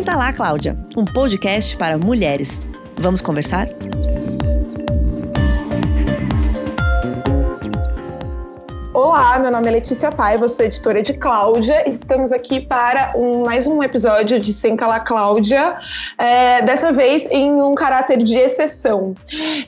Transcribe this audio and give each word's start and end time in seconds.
Senta 0.00 0.16
lá, 0.16 0.32
Cláudia, 0.32 0.78
um 0.96 1.04
podcast 1.04 1.76
para 1.76 1.98
mulheres. 1.98 2.62
Vamos 2.98 3.20
conversar? 3.20 3.68
Olá, 9.10 9.40
meu 9.40 9.50
nome 9.50 9.66
é 9.66 9.72
Letícia 9.72 10.12
Paiva, 10.12 10.48
sou 10.48 10.64
editora 10.64 11.02
de 11.02 11.14
Cláudia. 11.14 11.90
Estamos 11.90 12.30
aqui 12.30 12.60
para 12.60 13.12
um, 13.16 13.42
mais 13.44 13.66
um 13.66 13.82
episódio 13.82 14.38
de 14.38 14.52
Sem 14.52 14.76
Calar 14.76 15.04
Cláudia, 15.04 15.78
é, 16.16 16.62
dessa 16.62 16.92
vez 16.92 17.26
em 17.28 17.60
um 17.60 17.74
caráter 17.74 18.18
de 18.18 18.36
exceção. 18.36 19.16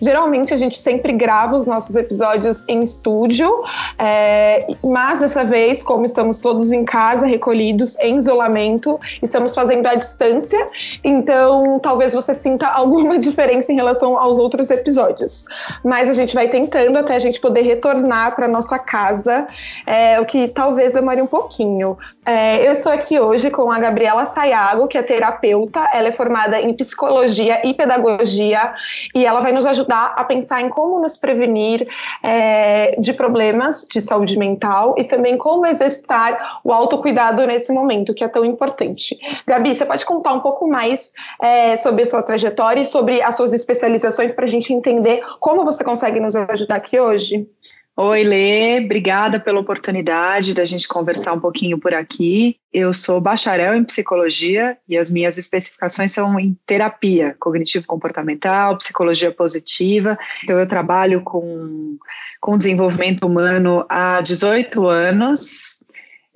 Geralmente 0.00 0.54
a 0.54 0.56
gente 0.56 0.78
sempre 0.78 1.12
grava 1.12 1.56
os 1.56 1.66
nossos 1.66 1.96
episódios 1.96 2.62
em 2.68 2.84
estúdio, 2.84 3.64
é, 3.98 4.64
mas 4.80 5.18
dessa 5.18 5.42
vez, 5.42 5.82
como 5.82 6.04
estamos 6.04 6.38
todos 6.38 6.70
em 6.70 6.84
casa, 6.84 7.26
recolhidos, 7.26 7.96
em 7.98 8.18
isolamento, 8.18 8.96
estamos 9.20 9.56
fazendo 9.56 9.88
à 9.88 9.96
distância, 9.96 10.64
então 11.02 11.80
talvez 11.80 12.14
você 12.14 12.32
sinta 12.32 12.68
alguma 12.70 13.18
diferença 13.18 13.72
em 13.72 13.74
relação 13.74 14.16
aos 14.16 14.38
outros 14.38 14.70
episódios. 14.70 15.46
Mas 15.82 16.08
a 16.08 16.12
gente 16.12 16.32
vai 16.32 16.46
tentando 16.46 16.96
até 16.96 17.16
a 17.16 17.18
gente 17.18 17.40
poder 17.40 17.62
retornar 17.62 18.36
para 18.36 18.46
nossa 18.46 18.78
casa 18.78 19.31
casa, 19.32 19.46
é, 19.86 20.20
o 20.20 20.26
que 20.26 20.48
talvez 20.48 20.92
demore 20.92 21.22
um 21.22 21.26
pouquinho. 21.26 21.96
É, 22.24 22.66
eu 22.66 22.72
estou 22.72 22.92
aqui 22.92 23.18
hoje 23.18 23.50
com 23.50 23.70
a 23.70 23.78
Gabriela 23.78 24.24
Sayago, 24.24 24.86
que 24.86 24.98
é 24.98 25.02
terapeuta, 25.02 25.88
ela 25.92 26.08
é 26.08 26.12
formada 26.12 26.60
em 26.60 26.74
psicologia 26.74 27.66
e 27.66 27.74
pedagogia, 27.74 28.74
e 29.14 29.24
ela 29.24 29.40
vai 29.40 29.52
nos 29.52 29.66
ajudar 29.66 30.14
a 30.16 30.24
pensar 30.24 30.60
em 30.60 30.68
como 30.68 31.00
nos 31.00 31.16
prevenir 31.16 31.88
é, 32.22 32.96
de 33.00 33.12
problemas 33.12 33.86
de 33.90 34.00
saúde 34.00 34.36
mental 34.36 34.94
e 34.98 35.04
também 35.04 35.36
como 35.36 35.66
exercitar 35.66 36.60
o 36.62 36.72
autocuidado 36.72 37.46
nesse 37.46 37.72
momento, 37.72 38.14
que 38.14 38.22
é 38.22 38.28
tão 38.28 38.44
importante. 38.44 39.18
Gabi, 39.46 39.74
você 39.74 39.84
pode 39.84 40.04
contar 40.04 40.32
um 40.32 40.40
pouco 40.40 40.68
mais 40.68 41.12
é, 41.40 41.76
sobre 41.76 42.02
a 42.02 42.06
sua 42.06 42.22
trajetória 42.22 42.82
e 42.82 42.86
sobre 42.86 43.22
as 43.22 43.36
suas 43.36 43.52
especializações 43.52 44.34
para 44.34 44.44
a 44.44 44.48
gente 44.48 44.72
entender 44.72 45.22
como 45.40 45.64
você 45.64 45.82
consegue 45.82 46.20
nos 46.20 46.36
ajudar 46.36 46.76
aqui 46.76 46.98
hoje? 47.00 47.46
Oi, 47.94 48.22
Lê, 48.22 48.82
obrigada 48.82 49.38
pela 49.38 49.60
oportunidade 49.60 50.54
da 50.54 50.64
gente 50.64 50.88
conversar 50.88 51.34
um 51.34 51.40
pouquinho 51.40 51.78
por 51.78 51.92
aqui. 51.92 52.56
Eu 52.72 52.90
sou 52.94 53.20
bacharel 53.20 53.74
em 53.74 53.84
psicologia 53.84 54.78
e 54.88 54.96
as 54.96 55.10
minhas 55.10 55.36
especificações 55.36 56.10
são 56.10 56.40
em 56.40 56.56
terapia 56.64 57.36
cognitivo-comportamental, 57.38 58.78
psicologia 58.78 59.30
positiva. 59.30 60.18
Então, 60.42 60.58
eu 60.58 60.66
trabalho 60.66 61.20
com, 61.20 61.98
com 62.40 62.56
desenvolvimento 62.56 63.26
humano 63.26 63.84
há 63.90 64.22
18 64.22 64.86
anos 64.86 65.84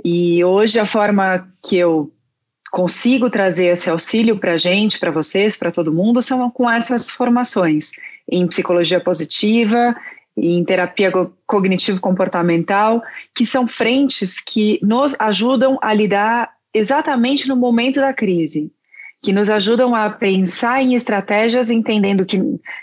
e 0.05 0.45
hoje 0.45 0.79
a 0.79 0.85
forma 0.85 1.48
que 1.67 1.79
eu 1.79 2.13
consigo 2.70 3.31
trazer 3.31 3.69
esse 3.69 3.89
auxílio 3.89 4.39
para 4.39 4.53
a 4.53 4.59
gente, 4.59 5.01
para 5.01 5.11
vocês, 5.11 5.57
para 5.57 5.73
todo 5.73 5.91
mundo, 5.91 6.20
são 6.20 6.51
com 6.51 6.70
essas 6.70 7.09
formações 7.11 7.93
em 8.31 8.47
psicologia 8.47 9.01
positiva 9.01 9.97
em 10.37 10.62
terapia 10.65 11.11
cognitivo-comportamental, 11.47 13.03
que 13.34 13.47
são 13.47 13.67
frentes 13.67 14.41
que 14.41 14.79
nos 14.83 15.17
ajudam 15.19 15.79
a 15.81 15.95
lidar 15.95 16.51
exatamente 16.75 17.48
no 17.48 17.56
momento 17.56 18.01
da 18.01 18.12
crise, 18.12 18.70
que 19.23 19.33
nos 19.33 19.48
ajudam 19.48 19.95
a 19.95 20.11
pensar 20.11 20.83
em 20.83 20.95
estratégias, 20.95 21.70
entendendo 21.70 22.27
que, 22.27 22.39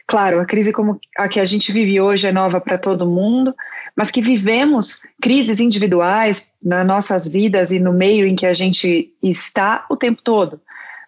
claro, 0.07 0.39
a 0.39 0.45
crise 0.45 0.73
como 0.73 0.99
a 1.15 1.27
que 1.27 1.39
a 1.39 1.45
gente 1.45 1.71
vive 1.71 2.01
hoje 2.01 2.27
é 2.27 2.31
nova 2.31 2.59
para 2.59 2.77
todo 2.77 3.05
mundo, 3.05 3.55
mas 3.95 4.09
que 4.09 4.21
vivemos 4.21 5.01
crises 5.21 5.59
individuais 5.59 6.51
nas 6.61 6.85
nossas 6.87 7.27
vidas 7.27 7.71
e 7.71 7.79
no 7.79 7.93
meio 7.93 8.25
em 8.25 8.35
que 8.35 8.47
a 8.47 8.53
gente 8.53 9.13
está 9.21 9.85
o 9.89 9.95
tempo 9.95 10.23
todo 10.23 10.59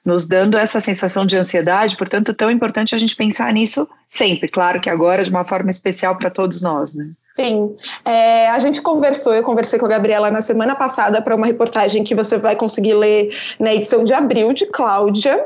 nos 0.05 0.27
dando 0.27 0.57
essa 0.57 0.79
sensação 0.79 1.25
de 1.25 1.35
ansiedade, 1.35 1.97
portanto, 1.97 2.33
tão 2.33 2.51
importante 2.51 2.93
a 2.93 2.97
gente 2.97 3.15
pensar 3.15 3.51
nisso 3.51 3.89
sempre, 4.07 4.47
claro 4.47 4.79
que 4.79 4.89
agora 4.89 5.23
de 5.23 5.31
uma 5.31 5.43
forma 5.43 5.71
especial 5.71 6.15
para 6.17 6.29
todos 6.29 6.61
nós, 6.61 6.93
né? 6.93 7.09
Sim, 7.37 7.75
é, 8.05 8.47
a 8.47 8.57
gente 8.59 8.81
conversou, 8.81 9.33
eu 9.33 9.43
conversei 9.43 9.77
com 9.77 9.85
a 9.85 9.89
Gabriela 9.89 10.31
na 10.31 10.41
semana 10.41 10.73
passada 10.73 11.21
para 11.21 11.35
uma 11.35 11.45
reportagem 11.45 12.01
que 12.01 12.15
você 12.15 12.37
vai 12.37 12.55
conseguir 12.55 12.93
ler 12.93 13.35
na 13.59 13.73
edição 13.73 14.05
de 14.05 14.13
abril 14.13 14.53
de 14.53 14.65
Cláudia, 14.67 15.45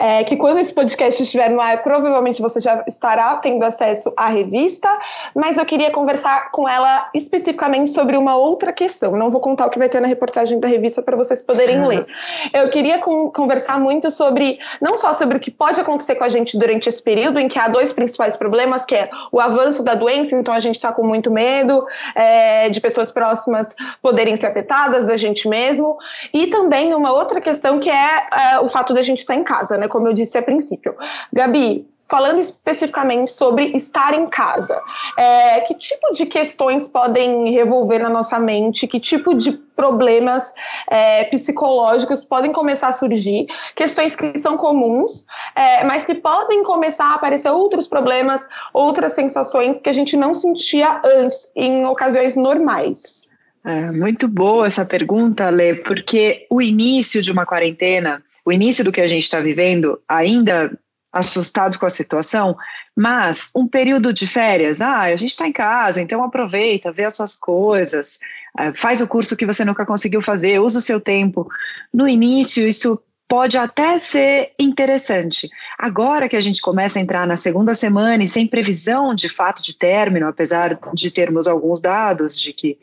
é, 0.00 0.24
que 0.24 0.36
quando 0.36 0.58
esse 0.58 0.74
podcast 0.74 1.22
estiver 1.22 1.48
no 1.48 1.60
ar, 1.60 1.80
provavelmente 1.84 2.42
você 2.42 2.58
já 2.58 2.82
estará 2.88 3.36
tendo 3.36 3.64
acesso 3.64 4.12
à 4.16 4.26
revista, 4.26 4.88
mas 5.32 5.56
eu 5.56 5.64
queria 5.64 5.92
conversar 5.92 6.50
com 6.50 6.68
ela 6.68 7.08
especificamente 7.14 7.90
sobre 7.90 8.16
uma 8.16 8.36
outra 8.36 8.72
questão. 8.72 9.12
Não 9.12 9.30
vou 9.30 9.40
contar 9.40 9.66
o 9.66 9.70
que 9.70 9.78
vai 9.78 9.88
ter 9.88 10.00
na 10.00 10.08
reportagem 10.08 10.58
da 10.58 10.66
revista 10.66 11.02
para 11.02 11.16
vocês 11.16 11.40
poderem 11.40 11.86
ler. 11.86 12.04
Eu 12.52 12.68
queria 12.68 12.98
com, 12.98 13.30
conversar 13.30 13.78
muito 13.78 14.10
sobre, 14.10 14.58
não 14.80 14.96
só 14.96 15.12
sobre 15.12 15.36
o 15.36 15.40
que 15.40 15.52
pode 15.52 15.80
acontecer 15.80 16.16
com 16.16 16.24
a 16.24 16.28
gente 16.28 16.58
durante 16.58 16.88
esse 16.88 17.00
período, 17.00 17.38
em 17.38 17.46
que 17.46 17.60
há 17.60 17.68
dois 17.68 17.92
principais 17.92 18.36
problemas, 18.36 18.84
que 18.84 18.96
é 18.96 19.08
o 19.30 19.40
avanço 19.40 19.84
da 19.84 19.94
doença, 19.94 20.34
então 20.34 20.52
a 20.52 20.58
gente 20.58 20.74
está 20.74 20.92
com 20.92 21.06
muito 21.06 21.27
muito 21.28 21.30
medo 21.30 21.86
é, 22.14 22.68
de 22.68 22.80
pessoas 22.80 23.10
próximas 23.10 23.74
poderem 24.02 24.36
ser 24.36 24.46
afetadas, 24.46 25.06
da 25.06 25.16
gente 25.16 25.46
mesmo. 25.48 25.96
E 26.32 26.48
também 26.48 26.94
uma 26.94 27.12
outra 27.12 27.40
questão 27.40 27.78
que 27.78 27.90
é, 27.90 28.26
é 28.52 28.60
o 28.60 28.68
fato 28.68 28.92
da 28.92 29.02
gente 29.02 29.18
estar 29.18 29.34
em 29.34 29.44
casa, 29.44 29.76
né? 29.76 29.86
Como 29.86 30.08
eu 30.08 30.12
disse 30.12 30.36
a 30.38 30.42
princípio. 30.42 30.94
Gabi, 31.32 31.86
falando 32.08 32.40
especificamente 32.40 33.30
sobre 33.30 33.76
estar 33.76 34.14
em 34.14 34.26
casa, 34.26 34.80
é, 35.16 35.60
que 35.60 35.74
tipo 35.74 36.12
de 36.14 36.26
questões 36.26 36.88
podem 36.88 37.50
revolver 37.50 38.02
na 38.02 38.08
nossa 38.08 38.38
mente, 38.38 38.86
que 38.86 38.98
tipo 38.98 39.34
de 39.34 39.67
problemas 39.78 40.52
é, 40.90 41.22
psicológicos 41.26 42.24
podem 42.24 42.50
começar 42.50 42.88
a 42.88 42.92
surgir, 42.92 43.46
questões 43.76 44.16
que 44.16 44.36
são 44.36 44.56
comuns, 44.56 45.24
é, 45.54 45.84
mas 45.84 46.04
que 46.04 46.16
podem 46.16 46.64
começar 46.64 47.06
a 47.06 47.14
aparecer 47.14 47.50
outros 47.50 47.86
problemas, 47.86 48.44
outras 48.74 49.12
sensações 49.12 49.80
que 49.80 49.88
a 49.88 49.92
gente 49.92 50.16
não 50.16 50.34
sentia 50.34 51.00
antes, 51.04 51.52
em 51.54 51.86
ocasiões 51.86 52.34
normais. 52.34 53.28
É, 53.64 53.92
muito 53.92 54.26
boa 54.26 54.66
essa 54.66 54.84
pergunta, 54.84 55.48
Lê, 55.48 55.74
porque 55.74 56.44
o 56.50 56.60
início 56.60 57.22
de 57.22 57.30
uma 57.30 57.46
quarentena, 57.46 58.20
o 58.44 58.52
início 58.52 58.84
do 58.84 58.90
que 58.90 59.00
a 59.00 59.06
gente 59.06 59.22
está 59.22 59.38
vivendo, 59.38 60.00
ainda 60.08 60.76
assustados 61.12 61.76
com 61.76 61.86
a 61.86 61.90
situação, 61.90 62.56
mas 62.96 63.50
um 63.54 63.66
período 63.66 64.12
de 64.12 64.26
férias, 64.26 64.80
ah, 64.80 65.02
a 65.02 65.16
gente 65.16 65.30
está 65.30 65.46
em 65.46 65.52
casa, 65.52 66.00
então 66.00 66.22
aproveita, 66.22 66.92
vê 66.92 67.04
as 67.04 67.16
suas 67.16 67.34
coisas, 67.34 68.18
eh, 68.58 68.72
faz 68.74 69.00
o 69.00 69.08
curso 69.08 69.36
que 69.36 69.46
você 69.46 69.64
nunca 69.64 69.86
conseguiu 69.86 70.20
fazer, 70.20 70.60
usa 70.60 70.78
o 70.78 70.82
seu 70.82 71.00
tempo. 71.00 71.48
No 71.92 72.06
início, 72.06 72.66
isso 72.66 73.00
pode 73.26 73.58
até 73.58 73.98
ser 73.98 74.52
interessante. 74.58 75.48
Agora 75.78 76.28
que 76.28 76.36
a 76.36 76.40
gente 76.40 76.62
começa 76.62 76.98
a 76.98 77.02
entrar 77.02 77.26
na 77.26 77.36
segunda 77.36 77.74
semana 77.74 78.24
e 78.24 78.28
sem 78.28 78.46
previsão 78.46 79.14
de 79.14 79.28
fato 79.28 79.62
de 79.62 79.76
término, 79.76 80.26
apesar 80.26 80.78
de 80.94 81.10
termos 81.10 81.46
alguns 81.46 81.80
dados 81.80 82.40
de 82.40 82.52
que 82.52 82.78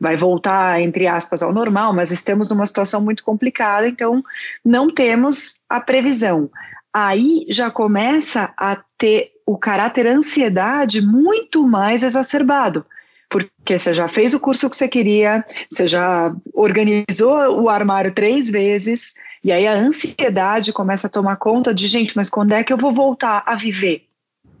vai 0.00 0.16
voltar, 0.16 0.80
entre 0.80 1.06
aspas, 1.06 1.42
ao 1.42 1.52
normal, 1.52 1.92
mas 1.92 2.10
estamos 2.10 2.48
numa 2.48 2.64
situação 2.64 3.02
muito 3.02 3.22
complicada, 3.22 3.86
então 3.86 4.24
não 4.64 4.90
temos 4.90 5.56
a 5.68 5.78
previsão 5.78 6.50
aí 6.92 7.46
já 7.48 7.70
começa 7.70 8.52
a 8.56 8.82
ter 8.98 9.32
o 9.46 9.56
caráter 9.56 10.06
ansiedade 10.06 11.00
muito 11.00 11.66
mais 11.66 12.02
exacerbado. 12.02 12.84
Porque 13.28 13.78
você 13.78 13.94
já 13.94 14.08
fez 14.08 14.34
o 14.34 14.40
curso 14.40 14.68
que 14.68 14.76
você 14.76 14.88
queria, 14.88 15.44
você 15.70 15.86
já 15.86 16.34
organizou 16.52 17.60
o 17.60 17.68
armário 17.68 18.12
três 18.12 18.50
vezes, 18.50 19.14
e 19.42 19.52
aí 19.52 19.66
a 19.66 19.72
ansiedade 19.72 20.72
começa 20.72 21.06
a 21.06 21.10
tomar 21.10 21.36
conta 21.36 21.72
de, 21.72 21.86
gente, 21.86 22.16
mas 22.16 22.28
quando 22.28 22.52
é 22.52 22.64
que 22.64 22.72
eu 22.72 22.76
vou 22.76 22.92
voltar 22.92 23.42
a 23.46 23.54
viver? 23.54 24.09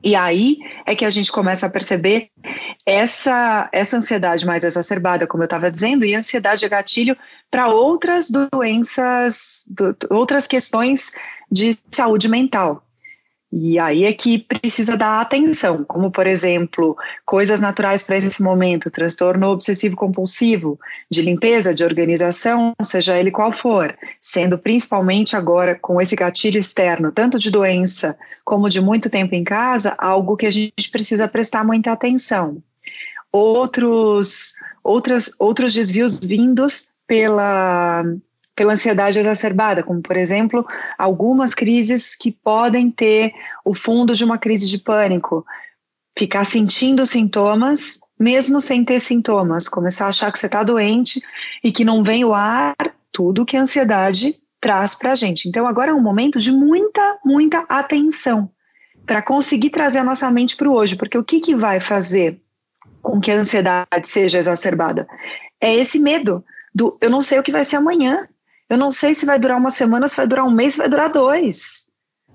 E 0.02 0.16
aí 0.16 0.58
é 0.86 0.94
que 0.94 1.04
a 1.04 1.10
gente 1.10 1.30
começa 1.30 1.66
a 1.66 1.70
perceber 1.70 2.30
essa, 2.86 3.68
essa 3.72 3.98
ansiedade 3.98 4.46
mais 4.46 4.64
exacerbada, 4.64 5.26
como 5.26 5.42
eu 5.42 5.46
estava 5.46 5.70
dizendo, 5.70 6.04
e 6.04 6.14
ansiedade 6.14 6.64
é 6.64 6.68
gatilho 6.68 7.16
para 7.50 7.68
outras 7.68 8.30
doenças, 8.30 9.64
do, 9.68 9.94
outras 10.10 10.46
questões 10.46 11.12
de 11.50 11.76
saúde 11.90 12.28
mental. 12.28 12.82
E 13.52 13.80
aí 13.80 14.04
é 14.04 14.12
que 14.12 14.38
precisa 14.38 14.96
dar 14.96 15.20
atenção, 15.20 15.82
como 15.82 16.08
por 16.08 16.24
exemplo, 16.24 16.96
coisas 17.26 17.58
naturais 17.58 18.04
para 18.04 18.16
esse 18.16 18.40
momento, 18.40 18.92
transtorno 18.92 19.48
obsessivo 19.48 19.96
compulsivo, 19.96 20.78
de 21.10 21.20
limpeza, 21.20 21.74
de 21.74 21.82
organização, 21.82 22.72
seja 22.80 23.18
ele 23.18 23.32
qual 23.32 23.50
for, 23.50 23.96
sendo 24.20 24.56
principalmente 24.56 25.34
agora 25.34 25.74
com 25.74 26.00
esse 26.00 26.14
gatilho 26.14 26.60
externo, 26.60 27.10
tanto 27.10 27.40
de 27.40 27.50
doença 27.50 28.16
como 28.44 28.68
de 28.68 28.80
muito 28.80 29.10
tempo 29.10 29.34
em 29.34 29.42
casa, 29.42 29.96
algo 29.98 30.36
que 30.36 30.46
a 30.46 30.52
gente 30.52 30.88
precisa 30.90 31.26
prestar 31.26 31.64
muita 31.64 31.90
atenção. 31.90 32.62
Outros, 33.32 34.54
outras, 34.84 35.32
outros 35.40 35.74
desvios 35.74 36.20
vindos 36.20 36.88
pela 37.04 38.04
pela 38.54 38.74
ansiedade 38.74 39.18
exacerbada, 39.18 39.82
como 39.82 40.02
por 40.02 40.16
exemplo, 40.16 40.66
algumas 40.98 41.54
crises 41.54 42.14
que 42.14 42.30
podem 42.30 42.90
ter 42.90 43.32
o 43.64 43.74
fundo 43.74 44.14
de 44.14 44.24
uma 44.24 44.38
crise 44.38 44.68
de 44.68 44.78
pânico, 44.78 45.44
ficar 46.16 46.44
sentindo 46.44 47.06
sintomas 47.06 47.98
mesmo 48.20 48.60
sem 48.60 48.84
ter 48.84 49.00
sintomas, 49.00 49.66
começar 49.66 50.04
a 50.04 50.08
achar 50.10 50.30
que 50.30 50.38
você 50.38 50.44
está 50.44 50.62
doente 50.62 51.22
e 51.64 51.72
que 51.72 51.86
não 51.86 52.04
vem 52.04 52.22
o 52.22 52.34
ar, 52.34 52.76
tudo 53.10 53.46
que 53.46 53.56
a 53.56 53.62
ansiedade 53.62 54.36
traz 54.60 54.94
para 54.94 55.12
a 55.12 55.14
gente. 55.14 55.48
Então, 55.48 55.66
agora 55.66 55.90
é 55.90 55.94
um 55.94 56.02
momento 56.02 56.38
de 56.38 56.52
muita, 56.52 57.18
muita 57.24 57.60
atenção 57.60 58.50
para 59.06 59.22
conseguir 59.22 59.70
trazer 59.70 60.00
a 60.00 60.04
nossa 60.04 60.30
mente 60.30 60.54
para 60.54 60.68
o 60.68 60.74
hoje, 60.74 60.96
porque 60.96 61.16
o 61.16 61.24
que, 61.24 61.40
que 61.40 61.56
vai 61.56 61.80
fazer 61.80 62.38
com 63.00 63.18
que 63.18 63.30
a 63.30 63.36
ansiedade 63.36 64.06
seja 64.06 64.38
exacerbada? 64.38 65.08
É 65.58 65.74
esse 65.74 65.98
medo 65.98 66.44
do 66.74 66.98
eu 67.00 67.08
não 67.08 67.22
sei 67.22 67.38
o 67.38 67.42
que 67.42 67.50
vai 67.50 67.64
ser 67.64 67.76
amanhã, 67.76 68.28
eu 68.70 68.78
não 68.78 68.90
sei 68.90 69.14
se 69.14 69.26
vai 69.26 69.36
durar 69.36 69.58
uma 69.58 69.70
semana, 69.70 70.06
se 70.06 70.16
vai 70.16 70.28
durar 70.28 70.44
um 70.46 70.50
mês, 70.52 70.74
se 70.74 70.78
vai 70.78 70.88
durar 70.88 71.10
dois. 71.10 71.86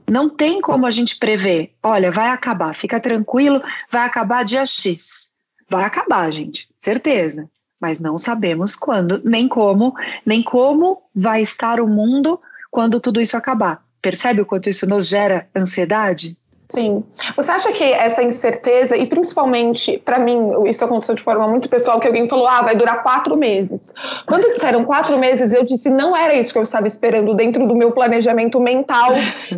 Não 0.08 0.30
tem 0.30 0.60
como 0.60 0.86
a 0.86 0.92
gente 0.92 1.18
prever. 1.18 1.74
Olha, 1.82 2.12
vai 2.12 2.28
acabar, 2.28 2.76
fica 2.76 3.00
tranquilo, 3.00 3.64
vai 3.90 4.06
acabar 4.06 4.44
dia 4.44 4.66
X. 4.66 5.30
Vai 5.70 5.86
acabar, 5.86 6.30
gente, 6.32 6.70
certeza. 6.78 7.50
Mas 7.80 8.02
não 8.02 8.18
sabemos 8.18 8.76
quando, 8.76 9.22
nem 9.24 9.48
como, 9.48 9.96
nem 10.26 10.44
como 10.44 11.02
vai 11.16 11.42
estar 11.42 11.80
o 11.80 11.88
mundo 11.88 12.40
quando 12.70 13.00
tudo 13.00 13.22
isso 13.22 13.38
acabar. 13.38 13.82
Percebe 14.02 14.42
o 14.42 14.46
quanto 14.46 14.70
isso 14.70 14.86
nos 14.86 15.08
gera 15.08 15.48
ansiedade? 15.56 16.38
Sim. 16.70 17.04
Você 17.36 17.52
acha 17.52 17.72
que 17.72 17.84
essa 17.84 18.24
incerteza, 18.24 18.98
e 18.98 19.06
principalmente, 19.06 19.98
para 20.00 20.20
mim, 20.20 20.68
isso 20.68 20.84
aconteceu 20.84 21.16
de 21.16 21.22
forma 21.22 21.48
muito 21.48 21.70
pessoal, 21.70 22.00
que 22.00 22.08
alguém 22.08 22.28
falou, 22.28 22.48
ah, 22.48 22.62
vai 22.62 22.76
durar 22.76 23.04
quatro 23.04 23.38
meses. 23.38 23.94
Quando 24.26 24.50
disseram 24.50 24.84
quatro 24.84 25.18
meses, 25.18 25.54
eu 25.54 25.64
disse, 25.64 25.90
não 25.90 26.16
era 26.16 26.34
isso 26.34 26.52
que 26.52 26.58
eu 26.58 26.64
estava 26.64 26.88
esperando 26.88 27.34
dentro 27.34 27.68
do 27.68 27.76
meu 27.76 27.92
planejamento 27.92 28.60
mental 28.60 29.12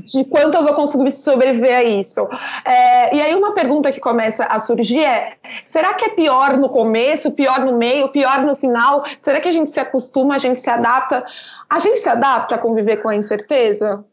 de 0.03 0.25
quanto 0.25 0.55
eu 0.55 0.63
vou 0.63 0.73
conseguir 0.73 1.11
sobreviver 1.11 1.77
a 1.77 1.83
isso. 1.83 2.27
É, 2.65 3.15
e 3.15 3.21
aí 3.21 3.33
uma 3.35 3.53
pergunta 3.53 3.91
que 3.91 3.99
começa 3.99 4.45
a 4.45 4.59
surgir 4.59 5.03
é, 5.03 5.33
será 5.63 5.93
que 5.93 6.05
é 6.05 6.09
pior 6.09 6.57
no 6.57 6.69
começo, 6.69 7.31
pior 7.31 7.61
no 7.61 7.77
meio, 7.77 8.09
pior 8.09 8.41
no 8.43 8.55
final? 8.55 9.03
Será 9.17 9.39
que 9.39 9.47
a 9.47 9.53
gente 9.53 9.71
se 9.71 9.79
acostuma, 9.79 10.35
a 10.35 10.39
gente 10.39 10.59
se 10.59 10.69
adapta? 10.69 11.23
A 11.69 11.79
gente 11.79 11.99
se 11.99 12.09
adapta 12.09 12.55
a 12.55 12.57
conviver 12.57 12.97
com 12.97 13.09
a 13.09 13.15
incerteza? 13.15 14.03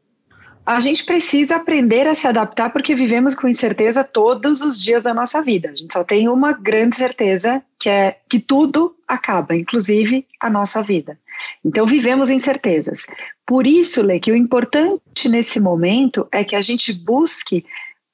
A 0.66 0.80
gente 0.80 1.04
precisa 1.04 1.56
aprender 1.56 2.06
a 2.06 2.14
se 2.14 2.26
adaptar 2.26 2.70
porque 2.70 2.94
vivemos 2.94 3.34
com 3.34 3.46
incerteza 3.46 4.02
todos 4.02 4.62
os 4.62 4.82
dias 4.82 5.02
da 5.02 5.12
nossa 5.12 5.42
vida. 5.42 5.70
A 5.70 5.74
gente 5.74 5.92
só 5.92 6.02
tem 6.02 6.28
uma 6.28 6.52
grande 6.52 6.96
certeza 6.96 7.62
que 7.78 7.88
é 7.88 8.16
que 8.28 8.38
tudo 8.40 8.96
acaba, 9.06 9.54
inclusive 9.54 10.26
a 10.40 10.48
nossa 10.48 10.82
vida. 10.82 11.18
Então 11.62 11.86
vivemos 11.86 12.30
incertezas. 12.30 13.06
Por 13.46 13.66
isso, 13.66 14.00
Lê, 14.00 14.18
que 14.18 14.32
o 14.32 14.36
importante 14.36 15.28
nesse 15.28 15.60
momento 15.60 16.26
é 16.32 16.42
que 16.42 16.56
a 16.56 16.62
gente 16.62 16.92
busque 16.94 17.64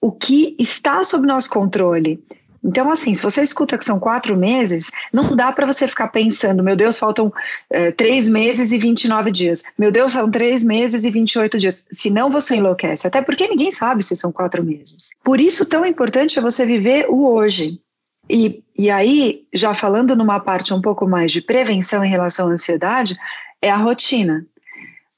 o 0.00 0.10
que 0.10 0.56
está 0.58 1.04
sob 1.04 1.26
nosso 1.26 1.50
controle. 1.50 2.20
Então, 2.62 2.90
assim, 2.90 3.14
se 3.14 3.22
você 3.22 3.42
escuta 3.42 3.78
que 3.78 3.84
são 3.84 3.98
quatro 3.98 4.36
meses, 4.36 4.90
não 5.12 5.34
dá 5.34 5.50
para 5.50 5.66
você 5.66 5.88
ficar 5.88 6.08
pensando, 6.08 6.62
meu 6.62 6.76
Deus, 6.76 6.98
faltam 6.98 7.32
é, 7.70 7.90
três 7.90 8.28
meses 8.28 8.70
e 8.70 8.78
29 8.78 9.30
dias. 9.30 9.62
Meu 9.78 9.90
Deus, 9.90 10.12
são 10.12 10.30
três 10.30 10.62
meses 10.62 11.04
e 11.04 11.10
28 11.10 11.58
dias. 11.58 11.84
Senão 11.90 12.30
você 12.30 12.56
enlouquece. 12.56 13.06
Até 13.06 13.22
porque 13.22 13.48
ninguém 13.48 13.72
sabe 13.72 14.02
se 14.02 14.14
são 14.14 14.30
quatro 14.30 14.62
meses. 14.62 15.10
Por 15.24 15.40
isso, 15.40 15.64
tão 15.64 15.86
importante 15.86 16.38
é 16.38 16.42
você 16.42 16.66
viver 16.66 17.06
o 17.08 17.26
hoje. 17.26 17.80
E, 18.28 18.62
e 18.78 18.90
aí, 18.90 19.44
já 19.52 19.74
falando 19.74 20.14
numa 20.14 20.38
parte 20.38 20.74
um 20.74 20.80
pouco 20.80 21.08
mais 21.08 21.32
de 21.32 21.40
prevenção 21.40 22.04
em 22.04 22.10
relação 22.10 22.48
à 22.48 22.52
ansiedade, 22.52 23.16
é 23.60 23.70
a 23.70 23.76
rotina. 23.76 24.46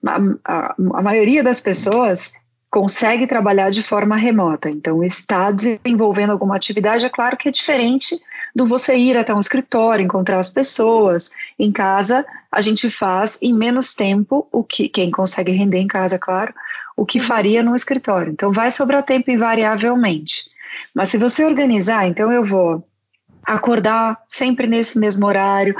A, 0.06 0.18
a, 0.44 0.74
a 0.94 1.02
maioria 1.02 1.42
das 1.42 1.60
pessoas 1.60 2.34
consegue 2.72 3.26
trabalhar 3.26 3.68
de 3.68 3.82
forma 3.82 4.16
remota. 4.16 4.70
Então, 4.70 5.04
está 5.04 5.50
desenvolvendo 5.50 6.30
alguma 6.30 6.56
atividade, 6.56 7.04
é 7.04 7.10
claro 7.10 7.36
que 7.36 7.50
é 7.50 7.52
diferente 7.52 8.18
do 8.56 8.66
você 8.66 8.96
ir 8.96 9.14
até 9.14 9.34
um 9.34 9.40
escritório, 9.40 10.02
encontrar 10.02 10.40
as 10.40 10.48
pessoas. 10.48 11.30
Em 11.58 11.70
casa, 11.70 12.24
a 12.50 12.62
gente 12.62 12.88
faz 12.88 13.38
em 13.42 13.52
menos 13.52 13.94
tempo 13.94 14.48
o 14.50 14.64
que 14.64 14.88
quem 14.88 15.10
consegue 15.10 15.52
render 15.52 15.80
em 15.80 15.86
casa, 15.86 16.18
claro, 16.18 16.54
o 16.96 17.04
que 17.04 17.20
faria 17.20 17.62
no 17.62 17.76
escritório. 17.76 18.32
Então, 18.32 18.50
vai 18.50 18.70
sobrar 18.70 19.02
tempo 19.02 19.30
invariavelmente. 19.30 20.50
Mas 20.94 21.10
se 21.10 21.18
você 21.18 21.44
organizar, 21.44 22.06
então 22.06 22.32
eu 22.32 22.42
vou 22.42 22.82
acordar 23.44 24.18
sempre 24.26 24.66
nesse 24.66 24.98
mesmo 24.98 25.26
horário. 25.26 25.76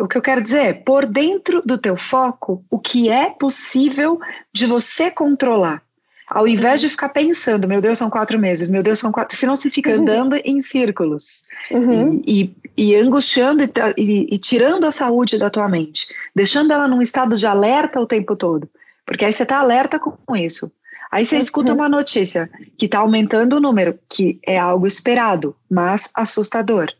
O 0.00 0.08
que 0.08 0.16
eu 0.16 0.22
quero 0.22 0.40
dizer 0.40 0.62
é 0.62 0.72
pôr 0.72 1.04
dentro 1.04 1.60
do 1.66 1.76
teu 1.76 1.98
foco 1.98 2.64
o 2.70 2.78
que 2.78 3.10
é 3.10 3.28
possível 3.28 4.18
de 4.54 4.64
você 4.64 5.10
controlar. 5.10 5.82
Ao 6.30 6.46
invés 6.46 6.80
de 6.80 6.88
ficar 6.88 7.08
pensando, 7.08 7.66
meu 7.66 7.80
Deus, 7.80 7.98
são 7.98 8.10
quatro 8.10 8.38
meses, 8.38 8.68
meu 8.68 8.82
Deus, 8.82 8.98
são 8.98 9.10
quatro. 9.10 9.36
Senão 9.36 9.56
você 9.56 9.70
fica 9.70 9.90
uhum. 9.90 10.02
andando 10.02 10.34
uhum. 10.34 10.42
em 10.44 10.60
círculos 10.60 11.42
uhum. 11.70 12.22
e, 12.26 12.54
e, 12.76 12.90
e, 12.90 12.96
angustiando 12.96 13.62
e, 13.62 13.70
e, 13.96 14.34
e, 14.34 14.38
tirando 14.38 14.84
a 14.84 14.90
saúde 14.90 15.38
da 15.38 15.48
tua 15.48 15.68
mente, 15.68 16.06
deixando 16.34 16.72
ela 16.72 16.86
num 16.86 17.00
estado 17.00 17.36
de 17.36 17.46
alerta 17.46 18.00
o 18.00 18.06
tempo 18.06 18.36
todo. 18.36 18.68
Porque 19.06 19.24
aí 19.24 19.32
você 19.32 19.42
está 19.42 19.58
alerta 19.58 19.98
com 19.98 20.36
isso. 20.36 20.70
Aí 21.10 21.24
você 21.24 21.36
uhum. 21.36 21.42
escuta 21.42 21.72
uma 21.72 21.88
notícia 21.88 22.50
que 22.76 22.84
está 22.84 22.98
aumentando 22.98 23.56
o 23.56 23.60
número, 23.60 23.98
que 24.08 24.38
é 24.46 24.58
algo 24.58 24.86
esperado, 24.86 25.56
mas 25.70 26.10
assustador 26.14 26.92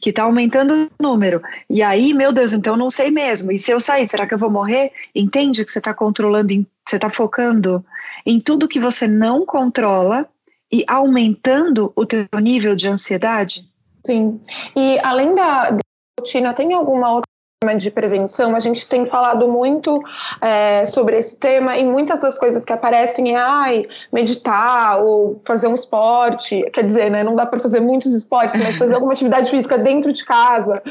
que 0.00 0.10
está 0.10 0.24
aumentando 0.24 0.90
o 0.98 1.02
número. 1.02 1.42
E 1.68 1.82
aí, 1.82 2.12
meu 2.14 2.32
Deus, 2.32 2.52
então 2.52 2.74
eu 2.74 2.78
não 2.78 2.90
sei 2.90 3.10
mesmo. 3.10 3.52
E 3.52 3.58
se 3.58 3.70
eu 3.70 3.80
sair, 3.80 4.08
será 4.08 4.26
que 4.26 4.34
eu 4.34 4.38
vou 4.38 4.50
morrer? 4.50 4.92
Entende 5.14 5.64
que 5.64 5.70
você 5.70 5.78
está 5.78 5.94
controlando, 5.94 6.48
você 6.86 6.96
está 6.96 7.10
focando 7.10 7.84
em 8.26 8.40
tudo 8.40 8.68
que 8.68 8.80
você 8.80 9.06
não 9.06 9.44
controla 9.44 10.28
e 10.72 10.84
aumentando 10.88 11.92
o 11.94 12.04
teu 12.04 12.26
nível 12.40 12.74
de 12.74 12.88
ansiedade? 12.88 13.68
Sim. 14.04 14.40
E 14.76 14.98
além 15.02 15.34
da, 15.34 15.70
da 15.70 15.80
rotina, 16.18 16.52
tem 16.52 16.72
alguma 16.74 17.12
outra 17.12 17.33
de 17.82 17.90
prevenção, 17.90 18.54
a 18.54 18.60
gente 18.60 18.86
tem 18.86 19.06
falado 19.06 19.48
muito 19.48 20.02
é, 20.40 20.84
sobre 20.86 21.16
esse 21.16 21.36
tema 21.36 21.76
e 21.76 21.84
muitas 21.84 22.20
das 22.22 22.38
coisas 22.38 22.64
que 22.64 22.72
aparecem 22.72 23.34
é 23.34 23.36
ai, 23.36 23.84
meditar 24.12 25.02
ou 25.02 25.40
fazer 25.44 25.68
um 25.68 25.74
esporte, 25.74 26.68
quer 26.72 26.84
dizer, 26.84 27.10
né, 27.10 27.22
não 27.22 27.34
dá 27.34 27.46
para 27.46 27.58
fazer 27.58 27.80
muitos 27.80 28.12
esportes, 28.12 28.56
mas 28.56 28.76
fazer 28.76 28.94
alguma 28.94 29.12
atividade 29.12 29.50
física 29.50 29.78
dentro 29.78 30.12
de 30.12 30.24
casa, 30.24 30.82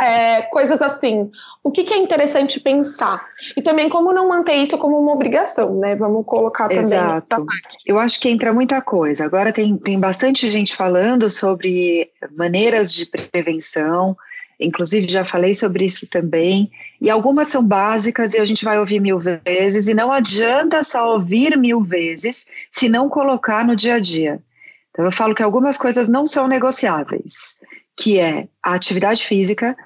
é, 0.00 0.42
coisas 0.42 0.82
assim. 0.82 1.30
O 1.62 1.70
que, 1.70 1.84
que, 1.84 1.94
é 1.94 1.98
interessante 1.98 2.60
pensar? 2.60 3.26
E 3.56 3.62
também 3.62 3.88
como 3.88 4.12
não 4.12 4.28
manter 4.28 4.54
isso 4.54 4.78
como 4.78 4.98
uma 4.98 5.12
obrigação, 5.12 5.74
né? 5.78 5.94
Vamos 5.94 6.24
colocar 6.24 6.68
também 6.68 6.82
Exato. 6.82 7.16
essa 7.16 7.36
parte. 7.36 7.78
Eu 7.86 7.98
acho 7.98 8.20
que 8.20 8.28
entra 8.28 8.52
muita 8.52 8.80
coisa. 8.80 9.24
Agora 9.24 9.52
tem, 9.52 9.76
tem 9.76 9.98
bastante 9.98 10.48
gente 10.48 10.74
falando 10.74 11.28
sobre 11.28 12.10
maneiras 12.36 12.92
de 12.92 13.06
prevenção, 13.06 14.16
Inclusive, 14.60 15.08
já 15.08 15.24
falei 15.24 15.54
sobre 15.54 15.84
isso 15.84 16.06
também. 16.08 16.70
E 17.00 17.08
algumas 17.08 17.48
são 17.48 17.64
básicas 17.64 18.34
e 18.34 18.38
a 18.38 18.44
gente 18.44 18.64
vai 18.64 18.78
ouvir 18.78 19.00
mil 19.00 19.18
vezes, 19.18 19.86
e 19.86 19.94
não 19.94 20.12
adianta 20.12 20.82
só 20.82 21.12
ouvir 21.12 21.56
mil 21.56 21.80
vezes 21.80 22.46
se 22.70 22.88
não 22.88 23.08
colocar 23.08 23.64
no 23.64 23.76
dia 23.76 23.94
a 23.94 23.98
dia. 24.00 24.42
Então, 24.90 25.04
eu 25.04 25.12
falo 25.12 25.34
que 25.34 25.42
algumas 25.42 25.78
coisas 25.78 26.08
não 26.08 26.26
são 26.26 26.48
negociáveis, 26.48 27.58
que 27.96 28.18
é 28.18 28.48
a 28.64 28.74
atividade 28.74 29.24
física, 29.24 29.76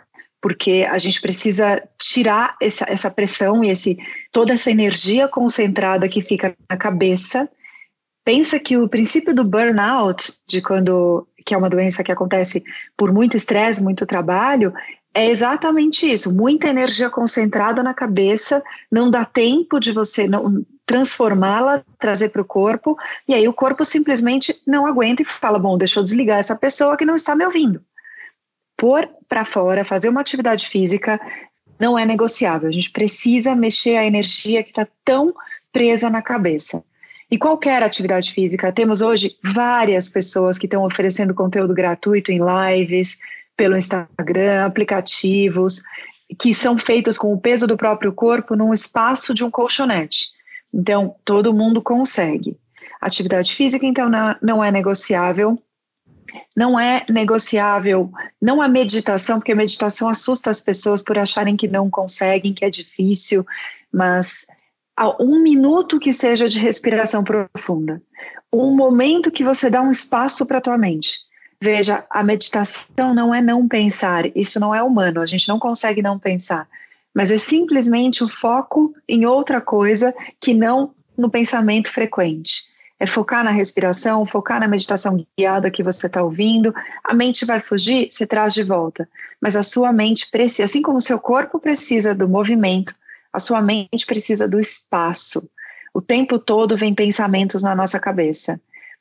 porque 0.40 0.86
a 0.90 0.98
gente 0.98 1.20
precisa 1.20 1.82
tirar 1.98 2.56
essa, 2.60 2.86
essa 2.88 3.10
pressão 3.10 3.62
e 3.62 3.70
esse, 3.70 3.96
toda 4.32 4.54
essa 4.54 4.70
energia 4.70 5.28
concentrada 5.28 6.08
que 6.08 6.22
fica 6.22 6.54
na 6.68 6.76
cabeça. 6.76 7.48
Pensa 8.24 8.58
que 8.58 8.76
o 8.76 8.88
princípio 8.88 9.34
do 9.34 9.44
burnout, 9.44 10.38
de 10.46 10.62
quando 10.62 11.26
que 11.44 11.54
é 11.54 11.58
uma 11.58 11.68
doença 11.68 12.04
que 12.04 12.12
acontece 12.12 12.62
por 12.96 13.12
muito 13.12 13.36
estresse, 13.36 13.82
muito 13.82 14.06
trabalho, 14.06 14.72
é 15.14 15.26
exatamente 15.26 16.10
isso, 16.10 16.32
muita 16.32 16.68
energia 16.68 17.10
concentrada 17.10 17.82
na 17.82 17.92
cabeça, 17.92 18.62
não 18.90 19.10
dá 19.10 19.24
tempo 19.24 19.78
de 19.78 19.92
você 19.92 20.26
não 20.26 20.64
transformá-la, 20.86 21.82
trazer 21.98 22.30
para 22.30 22.42
o 22.42 22.46
corpo, 22.46 22.96
e 23.28 23.34
aí 23.34 23.46
o 23.46 23.52
corpo 23.52 23.84
simplesmente 23.84 24.58
não 24.66 24.86
aguenta 24.86 25.22
e 25.22 25.24
fala: 25.24 25.58
bom, 25.58 25.76
deixa 25.76 26.00
eu 26.00 26.04
desligar 26.04 26.38
essa 26.38 26.56
pessoa 26.56 26.96
que 26.96 27.04
não 27.04 27.14
está 27.14 27.34
me 27.34 27.44
ouvindo. 27.44 27.82
Pôr 28.76 29.08
para 29.28 29.44
fora, 29.44 29.84
fazer 29.84 30.08
uma 30.08 30.20
atividade 30.20 30.68
física 30.68 31.20
não 31.78 31.98
é 31.98 32.06
negociável. 32.06 32.68
A 32.68 32.72
gente 32.72 32.90
precisa 32.90 33.54
mexer 33.54 33.96
a 33.96 34.06
energia 34.06 34.62
que 34.62 34.70
está 34.70 34.86
tão 35.04 35.34
presa 35.72 36.08
na 36.08 36.22
cabeça. 36.22 36.82
E 37.32 37.38
qualquer 37.38 37.82
atividade 37.82 38.30
física, 38.30 38.70
temos 38.70 39.00
hoje 39.00 39.38
várias 39.42 40.10
pessoas 40.10 40.58
que 40.58 40.66
estão 40.66 40.84
oferecendo 40.84 41.32
conteúdo 41.32 41.72
gratuito 41.72 42.30
em 42.30 42.38
lives, 42.38 43.18
pelo 43.56 43.74
Instagram, 43.74 44.66
aplicativos, 44.66 45.80
que 46.38 46.54
são 46.54 46.76
feitos 46.76 47.16
com 47.16 47.32
o 47.32 47.40
peso 47.40 47.66
do 47.66 47.74
próprio 47.74 48.12
corpo 48.12 48.54
num 48.54 48.74
espaço 48.74 49.32
de 49.32 49.42
um 49.42 49.50
colchonete. 49.50 50.26
Então, 50.74 51.16
todo 51.24 51.54
mundo 51.54 51.80
consegue. 51.80 52.54
Atividade 53.00 53.54
física, 53.54 53.86
então, 53.86 54.10
não 54.42 54.62
é 54.62 54.70
negociável. 54.70 55.58
Não 56.54 56.78
é 56.78 57.02
negociável, 57.10 58.10
não 58.40 58.60
a 58.60 58.68
meditação, 58.68 59.38
porque 59.38 59.52
a 59.52 59.56
meditação 59.56 60.06
assusta 60.06 60.50
as 60.50 60.60
pessoas 60.60 61.02
por 61.02 61.18
acharem 61.18 61.56
que 61.56 61.66
não 61.66 61.88
conseguem, 61.88 62.52
que 62.52 62.64
é 62.64 62.68
difícil, 62.68 63.46
mas 63.90 64.46
um 65.20 65.40
minuto 65.40 65.98
que 65.98 66.12
seja 66.12 66.48
de 66.48 66.58
respiração 66.58 67.24
profunda, 67.24 68.02
um 68.52 68.74
momento 68.76 69.30
que 69.30 69.44
você 69.44 69.70
dá 69.70 69.80
um 69.80 69.90
espaço 69.90 70.44
para 70.44 70.58
a 70.58 70.60
tua 70.60 70.76
mente. 70.76 71.20
Veja, 71.60 72.04
a 72.10 72.22
meditação 72.22 73.14
não 73.14 73.34
é 73.34 73.40
não 73.40 73.68
pensar, 73.68 74.24
isso 74.36 74.58
não 74.58 74.74
é 74.74 74.82
humano, 74.82 75.20
a 75.20 75.26
gente 75.26 75.48
não 75.48 75.58
consegue 75.58 76.02
não 76.02 76.18
pensar. 76.18 76.68
mas 77.14 77.30
é 77.30 77.36
simplesmente 77.36 78.24
o 78.24 78.28
foco 78.28 78.94
em 79.06 79.26
outra 79.26 79.60
coisa 79.60 80.14
que 80.40 80.54
não 80.54 80.94
no 81.16 81.30
pensamento 81.30 81.90
frequente. 81.90 82.72
É 82.98 83.06
focar 83.06 83.44
na 83.44 83.50
respiração, 83.50 84.24
focar 84.24 84.60
na 84.60 84.68
meditação 84.68 85.26
guiada 85.36 85.70
que 85.70 85.82
você 85.82 86.06
está 86.06 86.22
ouvindo. 86.22 86.72
A 87.04 87.12
mente 87.12 87.44
vai 87.44 87.60
fugir, 87.60 88.08
você 88.10 88.26
traz 88.26 88.54
de 88.54 88.62
volta. 88.62 89.08
Mas 89.40 89.56
a 89.56 89.62
sua 89.62 89.92
mente 89.92 90.30
precisa, 90.30 90.64
assim 90.64 90.80
como 90.80 90.98
o 90.98 91.02
seu 91.02 91.18
corpo 91.18 91.58
precisa 91.58 92.14
do 92.14 92.28
movimento, 92.28 92.94
a 93.32 93.38
sua 93.38 93.60
mente 93.60 94.06
precisa 94.06 94.46
do 94.46 94.60
espaço. 94.60 95.48
O 95.94 96.00
tempo 96.00 96.38
todo 96.38 96.76
vem 96.76 96.94
pensamentos 96.94 97.62
na 97.62 97.74
nossa 97.74 97.98
cabeça. 97.98 98.60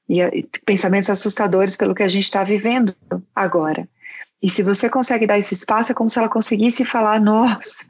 E, 0.09 0.21
e 0.21 0.47
pensamentos 0.65 1.09
assustadores 1.09 1.75
pelo 1.75 1.95
que 1.95 2.03
a 2.03 2.07
gente 2.07 2.23
está 2.23 2.43
vivendo 2.43 2.95
agora. 3.35 3.87
E 4.41 4.49
se 4.49 4.63
você 4.63 4.89
consegue 4.89 5.27
dar 5.27 5.37
esse 5.37 5.53
espaço, 5.53 5.91
é 5.91 5.95
como 5.95 6.09
se 6.09 6.17
ela 6.17 6.27
conseguisse 6.27 6.83
falar: 6.83 7.21
nossa, 7.21 7.85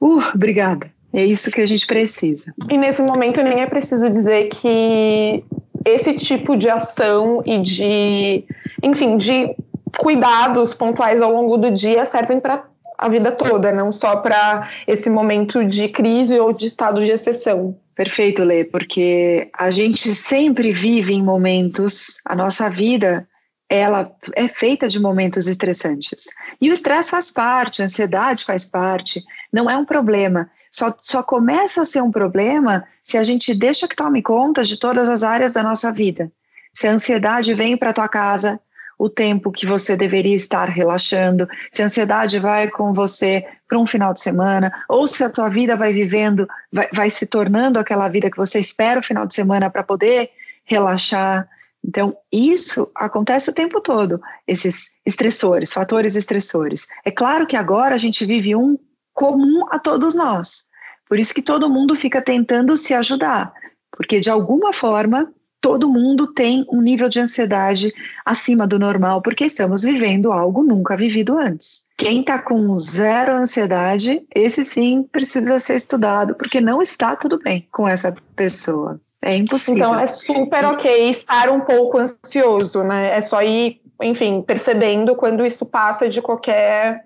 uh, 0.00 0.20
obrigada. 0.34 0.90
É 1.12 1.24
isso 1.24 1.50
que 1.50 1.60
a 1.60 1.66
gente 1.66 1.86
precisa. 1.86 2.54
E 2.70 2.76
nesse 2.76 3.02
momento 3.02 3.42
nem 3.42 3.60
é 3.60 3.66
preciso 3.66 4.08
dizer 4.10 4.48
que 4.48 5.42
esse 5.84 6.14
tipo 6.14 6.56
de 6.56 6.68
ação 6.68 7.42
e 7.46 7.58
de, 7.60 8.44
enfim, 8.82 9.16
de 9.16 9.54
cuidados 9.98 10.74
pontuais 10.74 11.20
ao 11.20 11.32
longo 11.32 11.56
do 11.56 11.70
dia 11.70 12.04
servem 12.04 12.38
para 12.38 12.64
a 12.98 13.08
vida 13.08 13.30
toda, 13.30 13.70
não 13.70 13.92
só 13.92 14.16
para 14.16 14.68
esse 14.86 15.08
momento 15.08 15.64
de 15.64 15.88
crise 15.88 16.38
ou 16.38 16.52
de 16.52 16.66
estado 16.66 17.02
de 17.02 17.12
exceção. 17.12 17.78
Perfeito, 17.94 18.42
Lê, 18.42 18.64
porque 18.64 19.48
a 19.56 19.70
gente 19.70 20.12
sempre 20.14 20.72
vive 20.72 21.14
em 21.14 21.22
momentos, 21.22 22.20
a 22.24 22.34
nossa 22.34 22.68
vida 22.68 23.26
ela 23.70 24.10
é 24.34 24.48
feita 24.48 24.88
de 24.88 24.98
momentos 24.98 25.46
estressantes. 25.46 26.24
E 26.60 26.70
o 26.70 26.72
estresse 26.72 27.10
faz 27.10 27.30
parte, 27.30 27.82
a 27.82 27.84
ansiedade 27.84 28.44
faz 28.44 28.64
parte, 28.64 29.22
não 29.52 29.68
é 29.68 29.76
um 29.76 29.84
problema. 29.84 30.50
Só, 30.70 30.94
só 31.00 31.22
começa 31.22 31.82
a 31.82 31.84
ser 31.84 32.02
um 32.02 32.10
problema 32.10 32.84
se 33.02 33.18
a 33.18 33.22
gente 33.22 33.54
deixa 33.54 33.86
que 33.86 33.96
tome 33.96 34.22
conta 34.22 34.62
de 34.62 34.78
todas 34.78 35.08
as 35.08 35.22
áreas 35.22 35.52
da 35.52 35.62
nossa 35.62 35.92
vida. 35.92 36.30
Se 36.72 36.86
a 36.86 36.92
ansiedade 36.92 37.52
vem 37.54 37.76
para 37.76 37.92
tua 37.92 38.08
casa, 38.08 38.60
o 38.98 39.08
tempo 39.08 39.52
que 39.52 39.64
você 39.64 39.96
deveria 39.96 40.34
estar 40.34 40.68
relaxando, 40.68 41.48
se 41.70 41.82
a 41.82 41.86
ansiedade 41.86 42.38
vai 42.38 42.68
com 42.68 42.92
você 42.92 43.46
para 43.68 43.78
um 43.78 43.86
final 43.86 44.12
de 44.12 44.20
semana, 44.20 44.72
ou 44.88 45.06
se 45.06 45.22
a 45.22 45.30
tua 45.30 45.48
vida 45.48 45.76
vai 45.76 45.92
vivendo, 45.92 46.48
vai, 46.72 46.88
vai 46.92 47.10
se 47.10 47.26
tornando 47.26 47.78
aquela 47.78 48.08
vida 48.08 48.30
que 48.30 48.36
você 48.36 48.58
espera 48.58 48.98
o 48.98 49.02
final 49.02 49.26
de 49.26 49.34
semana 49.34 49.70
para 49.70 49.82
poder 49.82 50.30
relaxar, 50.64 51.48
então, 51.84 52.16
isso 52.30 52.90
acontece 52.94 53.50
o 53.50 53.54
tempo 53.54 53.80
todo, 53.80 54.20
esses 54.46 54.92
estressores, 55.06 55.72
fatores 55.72 56.16
estressores. 56.16 56.86
É 57.04 57.10
claro 57.10 57.46
que 57.46 57.56
agora 57.56 57.94
a 57.94 57.98
gente 57.98 58.24
vive 58.26 58.54
um 58.54 58.78
comum 59.14 59.64
a 59.70 59.78
todos 59.78 60.14
nós. 60.14 60.66
Por 61.08 61.18
isso 61.18 61.32
que 61.32 61.40
todo 61.40 61.70
mundo 61.70 61.94
fica 61.94 62.20
tentando 62.20 62.76
se 62.76 62.92
ajudar, 62.92 63.52
porque 63.90 64.20
de 64.20 64.30
alguma 64.30 64.72
forma 64.72 65.32
todo 65.60 65.88
mundo 65.88 66.26
tem 66.26 66.64
um 66.70 66.80
nível 66.80 67.08
de 67.08 67.20
ansiedade 67.20 67.92
acima 68.24 68.66
do 68.66 68.78
normal, 68.78 69.20
porque 69.22 69.44
estamos 69.44 69.82
vivendo 69.82 70.32
algo 70.32 70.62
nunca 70.62 70.96
vivido 70.96 71.36
antes. 71.36 71.86
Quem 71.96 72.20
está 72.20 72.38
com 72.38 72.78
zero 72.78 73.34
ansiedade, 73.34 74.22
esse 74.34 74.64
sim 74.64 75.02
precisa 75.02 75.58
ser 75.58 75.74
estudado, 75.74 76.34
porque 76.34 76.60
não 76.60 76.80
está 76.80 77.16
tudo 77.16 77.38
bem 77.38 77.66
com 77.72 77.88
essa 77.88 78.14
pessoa. 78.36 79.00
É 79.20 79.34
impossível. 79.34 79.78
Então 79.78 79.98
é 79.98 80.06
super 80.06 80.64
ok 80.64 81.10
estar 81.10 81.50
um 81.50 81.60
pouco 81.60 81.98
ansioso, 81.98 82.84
né? 82.84 83.16
É 83.16 83.20
só 83.20 83.42
ir, 83.42 83.80
enfim, 84.00 84.42
percebendo 84.42 85.16
quando 85.16 85.44
isso 85.44 85.66
passa 85.66 86.08
de 86.08 86.22
qualquer. 86.22 87.02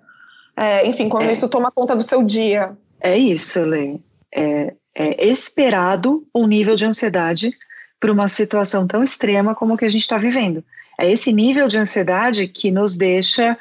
É, 0.55 0.85
enfim, 0.85 1.09
quando 1.09 1.29
é. 1.29 1.33
isso 1.33 1.49
toma 1.49 1.71
conta 1.71 1.95
do 1.95 2.03
seu 2.03 2.21
dia. 2.21 2.77
É 3.01 3.17
isso, 3.17 3.61
Lê. 3.61 3.99
É, 4.31 4.75
é 4.95 5.25
esperado 5.25 6.23
um 6.35 6.45
nível 6.45 6.75
de 6.75 6.85
ansiedade 6.85 7.51
para 8.03 8.11
uma 8.11 8.27
situação 8.27 8.85
tão 8.85 9.01
extrema 9.01 9.55
como 9.55 9.77
que 9.77 9.85
a 9.85 9.89
gente 9.89 10.01
está 10.01 10.17
vivendo. 10.17 10.61
É 10.99 11.09
esse 11.09 11.31
nível 11.31 11.69
de 11.69 11.77
ansiedade 11.77 12.49
que 12.49 12.69
nos 12.69 12.97
deixa 12.97 13.57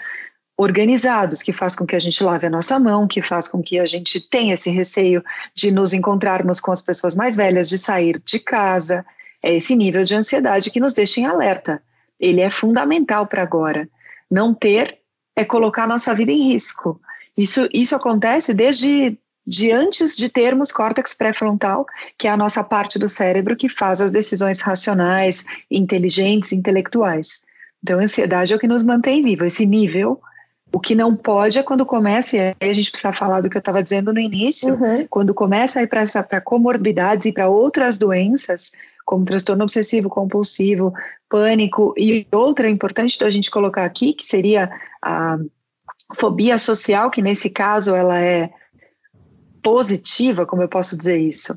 organizados, 0.57 1.45
que 1.45 1.53
faz 1.53 1.77
com 1.77 1.87
que 1.87 1.95
a 1.95 1.99
gente 2.01 2.25
lave 2.25 2.49
a 2.49 2.51
nossa 2.51 2.77
mão, 2.77 3.07
que 3.07 3.23
faz 3.23 3.47
com 3.47 3.63
que 3.63 3.79
a 3.79 3.87
gente 3.87 4.19
tenha 4.29 4.55
esse 4.55 4.69
receio 4.69 5.23
de 5.55 5.71
nos 5.71 5.95
encontrarmos 5.95 6.59
com 6.59 6.73
as 6.73 6.83
pessoas 6.83 7.15
mais 7.15 7.37
velhas, 7.37 7.69
de 7.69 7.79
sair 7.79 8.21
de 8.25 8.41
casa. 8.41 9.07
É 9.41 9.55
esse 9.55 9.77
nível 9.77 10.03
de 10.03 10.17
ansiedade 10.17 10.73
que 10.73 10.81
nos 10.81 10.93
deixa 10.93 11.21
em 11.21 11.27
alerta. 11.27 11.81
Ele 12.19 12.41
é 12.41 12.51
fundamental 12.51 13.29
para 13.29 13.45
agora. 13.45 13.89
Não 14.29 14.53
ter 14.53 14.99
é 15.37 15.45
colocar 15.45 15.87
nossa 15.87 16.13
vida 16.17 16.33
em 16.33 16.49
risco. 16.49 17.01
Isso, 17.39 17.69
isso 17.73 17.95
acontece 17.95 18.53
desde 18.53 19.17
de 19.47 19.71
antes 19.73 20.17
de 20.17 20.29
termos 20.29 20.71
córtex 20.71 21.15
pré-frontal, 21.15 21.87
que 22.17 22.29
é 22.29 22.31
a 22.31 22.37
nossa 22.37 22.63
parte 22.63 22.99
do 22.99 23.09
cérebro 23.09 23.57
que 23.57 23.69
faz 23.69 24.01
as 24.01 24.11
decisões 24.11 24.61
racionais, 24.61 25.45
inteligentes, 25.71 26.53
intelectuais. 26.53 27.43
Então, 27.83 27.99
a 27.99 28.03
ansiedade 28.03 28.53
é 28.53 28.57
o 28.57 28.59
que 28.59 28.69
nos 28.69 28.83
mantém 28.83 29.23
vivo. 29.23 29.45
Esse 29.45 29.67
nível 29.67 30.21
o 30.73 30.81
que 30.81 30.95
não 30.95 31.15
pode 31.15 31.59
é 31.59 31.63
quando 31.63 31.85
começa, 31.85 32.37
e 32.37 32.41
aí 32.41 32.71
a 32.71 32.73
gente 32.73 32.91
precisa 32.91 33.13
falar 33.13 33.43
do 33.43 33.51
que 33.51 33.57
eu 33.57 33.61
estava 33.61 33.83
dizendo 33.83 34.13
no 34.13 34.19
início, 34.19 34.75
uhum. 34.75 35.07
quando 35.09 35.35
começa 35.35 35.79
a 35.79 35.83
ir 35.83 35.87
para 35.87 36.41
comorbidades 36.41 37.27
e 37.27 37.33
para 37.33 37.49
outras 37.49 37.99
doenças, 37.99 38.73
como 39.05 39.25
transtorno 39.25 39.65
obsessivo 39.65 40.09
compulsivo, 40.09 40.95
pânico, 41.29 41.93
e 41.97 42.27
outra 42.33 42.71
importante 42.71 43.19
da 43.19 43.29
gente 43.29 43.51
colocar 43.51 43.85
aqui, 43.85 44.15
que 44.15 44.25
seria 44.25 44.71
a 45.03 45.37
fobia 46.15 46.57
social, 46.57 47.11
que 47.11 47.21
nesse 47.21 47.51
caso 47.51 47.95
ela 47.95 48.19
é 48.19 48.51
positiva, 49.63 50.45
como 50.45 50.63
eu 50.63 50.69
posso 50.69 50.97
dizer 50.97 51.19
isso. 51.19 51.57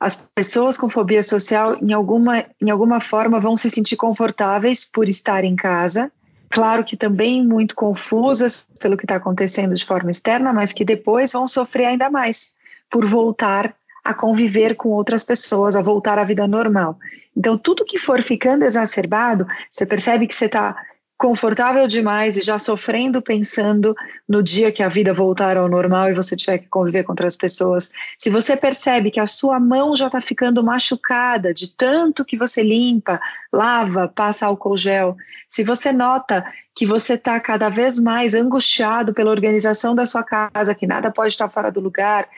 As 0.00 0.28
pessoas 0.34 0.76
com 0.76 0.88
fobia 0.88 1.22
social, 1.22 1.76
em 1.80 1.92
alguma, 1.92 2.44
em 2.60 2.70
alguma 2.70 2.98
forma, 2.98 3.38
vão 3.38 3.56
se 3.56 3.70
sentir 3.70 3.96
confortáveis 3.96 4.84
por 4.84 5.08
estar 5.08 5.44
em 5.44 5.54
casa, 5.54 6.10
claro 6.50 6.82
que 6.82 6.96
também 6.96 7.46
muito 7.46 7.76
confusas 7.76 8.66
pelo 8.80 8.96
que 8.96 9.04
está 9.04 9.16
acontecendo 9.16 9.74
de 9.74 9.84
forma 9.84 10.10
externa, 10.10 10.52
mas 10.52 10.72
que 10.72 10.84
depois 10.84 11.32
vão 11.32 11.46
sofrer 11.46 11.86
ainda 11.86 12.10
mais 12.10 12.56
por 12.90 13.06
voltar 13.06 13.76
a 14.04 14.12
conviver 14.12 14.74
com 14.74 14.88
outras 14.88 15.22
pessoas, 15.22 15.76
a 15.76 15.80
voltar 15.80 16.18
à 16.18 16.24
vida 16.24 16.46
normal. 16.48 16.98
Então, 17.36 17.56
tudo 17.56 17.84
que 17.84 17.98
for 17.98 18.20
ficando 18.20 18.64
exacerbado, 18.64 19.46
você 19.70 19.86
percebe 19.86 20.26
que 20.26 20.34
você 20.34 20.46
está 20.46 20.76
confortável 21.22 21.86
demais 21.86 22.36
e 22.36 22.40
já 22.40 22.58
sofrendo 22.58 23.22
pensando 23.22 23.94
no 24.28 24.42
dia 24.42 24.72
que 24.72 24.82
a 24.82 24.88
vida 24.88 25.12
voltar 25.12 25.56
ao 25.56 25.68
normal 25.68 26.10
e 26.10 26.14
você 26.14 26.34
tiver 26.34 26.58
que 26.58 26.66
conviver 26.66 27.04
com 27.04 27.12
outras 27.12 27.36
pessoas. 27.36 27.92
Se 28.18 28.28
você 28.28 28.56
percebe 28.56 29.08
que 29.08 29.20
a 29.20 29.26
sua 29.26 29.60
mão 29.60 29.94
já 29.94 30.06
está 30.06 30.20
ficando 30.20 30.64
machucada 30.64 31.54
de 31.54 31.76
tanto 31.76 32.24
que 32.24 32.36
você 32.36 32.60
limpa, 32.60 33.20
lava, 33.52 34.08
passa 34.08 34.46
álcool 34.46 34.76
gel, 34.76 35.16
se 35.48 35.62
você 35.62 35.92
nota 35.92 36.44
que 36.74 36.84
você 36.84 37.14
está 37.14 37.38
cada 37.38 37.68
vez 37.68 38.00
mais 38.00 38.34
angustiado 38.34 39.14
pela 39.14 39.30
organização 39.30 39.94
da 39.94 40.06
sua 40.06 40.24
casa, 40.24 40.74
que 40.74 40.88
nada 40.88 41.08
pode 41.12 41.28
estar 41.28 41.48
fora 41.48 41.70
do 41.70 41.78
lugar, 41.78 42.28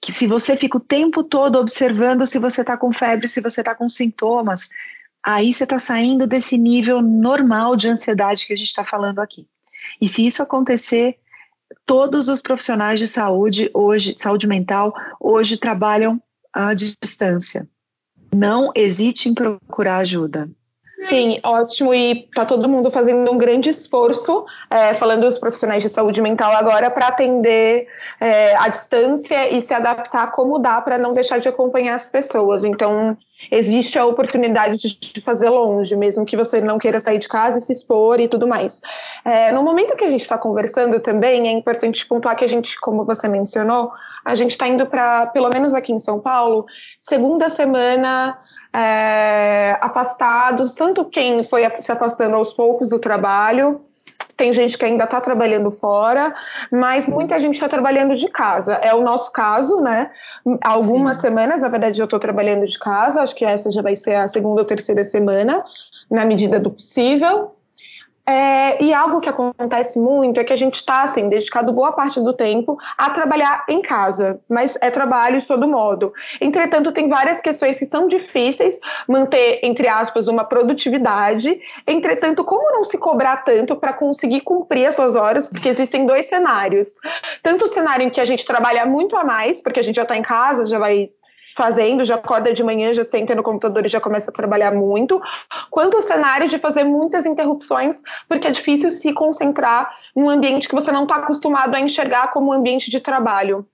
que 0.00 0.14
se 0.14 0.26
você 0.26 0.56
fica 0.56 0.78
o 0.78 0.80
tempo 0.80 1.22
todo 1.22 1.58
observando 1.58 2.26
se 2.26 2.38
você 2.38 2.62
está 2.62 2.74
com 2.74 2.90
febre, 2.90 3.28
se 3.28 3.42
você 3.42 3.60
está 3.60 3.74
com 3.74 3.86
sintomas, 3.86 4.70
aí 5.22 5.52
você 5.52 5.64
está 5.64 5.78
saindo 5.78 6.26
desse 6.26 6.56
nível 6.56 7.00
normal 7.02 7.76
de 7.76 7.88
ansiedade 7.88 8.46
que 8.46 8.52
a 8.52 8.56
gente 8.56 8.68
está 8.68 8.84
falando 8.84 9.18
aqui. 9.20 9.46
E 10.00 10.08
se 10.08 10.26
isso 10.26 10.42
acontecer, 10.42 11.18
todos 11.84 12.28
os 12.28 12.40
profissionais 12.40 12.98
de 12.98 13.06
saúde 13.06 13.70
hoje, 13.74 14.14
saúde 14.18 14.46
mental, 14.46 14.94
hoje 15.20 15.56
trabalham 15.56 16.20
à 16.52 16.74
distância. 16.74 17.68
Não 18.32 18.70
hesite 18.74 19.28
em 19.28 19.34
procurar 19.34 19.98
ajuda. 19.98 20.48
Sim, 21.02 21.40
ótimo. 21.42 21.94
E 21.94 22.28
tá 22.34 22.44
todo 22.44 22.68
mundo 22.68 22.90
fazendo 22.90 23.30
um 23.32 23.38
grande 23.38 23.70
esforço, 23.70 24.44
é, 24.68 24.94
falando 24.94 25.22
dos 25.22 25.38
profissionais 25.38 25.82
de 25.82 25.88
saúde 25.88 26.20
mental 26.20 26.52
agora, 26.52 26.90
para 26.90 27.08
atender 27.08 27.88
é, 28.20 28.54
à 28.56 28.68
distância 28.68 29.50
e 29.50 29.62
se 29.62 29.72
adaptar 29.72 30.30
como 30.30 30.58
dá 30.58 30.80
para 30.80 30.98
não 30.98 31.12
deixar 31.12 31.38
de 31.38 31.48
acompanhar 31.48 31.94
as 31.94 32.06
pessoas. 32.06 32.64
Então, 32.64 33.16
existe 33.50 33.98
a 33.98 34.04
oportunidade 34.04 34.78
de 34.78 35.20
fazer 35.20 35.48
longe, 35.48 35.94
mesmo 35.96 36.24
que 36.24 36.36
você 36.36 36.60
não 36.60 36.78
queira 36.78 37.00
sair 37.00 37.18
de 37.18 37.28
casa 37.28 37.58
e 37.58 37.60
se 37.60 37.72
expor 37.72 38.20
e 38.20 38.28
tudo 38.28 38.46
mais. 38.46 38.80
É, 39.24 39.52
no 39.52 39.62
momento 39.62 39.96
que 39.96 40.04
a 40.04 40.10
gente 40.10 40.22
está 40.22 40.36
conversando 40.36 40.98
também, 41.00 41.48
é 41.48 41.52
importante 41.52 42.06
pontuar 42.06 42.36
que 42.36 42.44
a 42.44 42.48
gente, 42.48 42.78
como 42.80 43.04
você 43.04 43.28
mencionou, 43.28 43.92
a 44.24 44.34
gente 44.34 44.52
está 44.52 44.66
indo 44.68 44.86
para, 44.86 45.26
pelo 45.26 45.48
menos 45.48 45.74
aqui 45.74 45.92
em 45.92 45.98
São 45.98 46.20
Paulo, 46.20 46.66
segunda 46.98 47.48
semana 47.48 48.38
é, 48.72 49.78
afastados, 49.80 50.74
tanto 50.74 51.04
quem 51.04 51.42
foi 51.44 51.68
se 51.80 51.90
afastando 51.90 52.36
aos 52.36 52.52
poucos 52.52 52.90
do 52.90 52.98
trabalho, 52.98 53.80
tem 54.40 54.54
gente 54.54 54.78
que 54.78 54.86
ainda 54.86 55.04
está 55.04 55.20
trabalhando 55.20 55.70
fora, 55.70 56.34
mas 56.72 57.06
muita 57.06 57.38
gente 57.38 57.56
está 57.56 57.68
trabalhando 57.68 58.16
de 58.16 58.26
casa. 58.28 58.72
É 58.76 58.94
o 58.94 59.02
nosso 59.02 59.30
caso, 59.30 59.82
né? 59.82 60.10
Algumas 60.64 61.18
Sim. 61.18 61.24
semanas, 61.24 61.60
na 61.60 61.68
verdade, 61.68 62.00
eu 62.00 62.04
estou 62.04 62.18
trabalhando 62.18 62.64
de 62.64 62.78
casa, 62.78 63.20
acho 63.20 63.34
que 63.34 63.44
essa 63.44 63.70
já 63.70 63.82
vai 63.82 63.94
ser 63.94 64.14
a 64.14 64.28
segunda 64.28 64.62
ou 64.62 64.66
terceira 64.66 65.04
semana, 65.04 65.62
na 66.10 66.24
medida 66.24 66.58
do 66.58 66.70
possível. 66.70 67.54
É, 68.26 68.82
e 68.82 68.92
algo 68.94 69.20
que 69.20 69.28
acontece 69.28 69.98
muito 69.98 70.38
é 70.38 70.44
que 70.44 70.52
a 70.52 70.56
gente 70.56 70.74
está 70.74 71.02
assim, 71.02 71.28
dedicado 71.28 71.72
boa 71.72 71.92
parte 71.92 72.20
do 72.20 72.32
tempo 72.32 72.78
a 72.96 73.10
trabalhar 73.10 73.64
em 73.68 73.82
casa, 73.82 74.38
mas 74.48 74.78
é 74.80 74.90
trabalho 74.90 75.40
de 75.40 75.46
todo 75.46 75.66
modo. 75.66 76.12
Entretanto, 76.40 76.92
tem 76.92 77.08
várias 77.08 77.40
questões 77.40 77.78
que 77.78 77.86
são 77.86 78.06
difíceis 78.06 78.78
manter, 79.08 79.60
entre 79.62 79.88
aspas, 79.88 80.28
uma 80.28 80.44
produtividade. 80.44 81.60
Entretanto, 81.86 82.44
como 82.44 82.70
não 82.72 82.84
se 82.84 82.98
cobrar 82.98 83.38
tanto 83.38 83.74
para 83.74 83.92
conseguir 83.92 84.42
cumprir 84.42 84.86
as 84.86 84.94
suas 84.94 85.16
horas? 85.16 85.48
Porque 85.48 85.68
existem 85.68 86.06
dois 86.06 86.26
cenários. 86.26 86.90
Tanto 87.42 87.64
o 87.64 87.68
cenário 87.68 88.06
em 88.06 88.10
que 88.10 88.20
a 88.20 88.24
gente 88.24 88.44
trabalha 88.44 88.86
muito 88.86 89.16
a 89.16 89.24
mais, 89.24 89.60
porque 89.62 89.80
a 89.80 89.82
gente 89.82 89.96
já 89.96 90.02
está 90.02 90.16
em 90.16 90.22
casa, 90.22 90.66
já 90.66 90.78
vai 90.78 91.10
fazendo, 91.56 92.04
já 92.04 92.14
acorda 92.14 92.52
de 92.52 92.62
manhã, 92.62 92.92
já 92.94 93.04
senta 93.04 93.34
no 93.34 93.42
computador 93.42 93.84
e 93.86 93.88
já 93.88 94.00
começa 94.00 94.30
a 94.30 94.34
trabalhar 94.34 94.72
muito, 94.72 95.20
quanto 95.70 95.98
o 95.98 96.02
cenário 96.02 96.48
de 96.48 96.58
fazer 96.58 96.84
muitas 96.84 97.26
interrupções, 97.26 98.02
porque 98.28 98.48
é 98.48 98.50
difícil 98.50 98.90
se 98.90 99.12
concentrar 99.12 99.90
num 100.14 100.28
ambiente 100.28 100.68
que 100.68 100.74
você 100.74 100.90
não 100.92 101.02
está 101.02 101.16
acostumado 101.16 101.74
a 101.74 101.80
enxergar 101.80 102.28
como 102.30 102.50
um 102.50 102.52
ambiente 102.52 102.90
de 102.90 103.00
trabalho. 103.00 103.66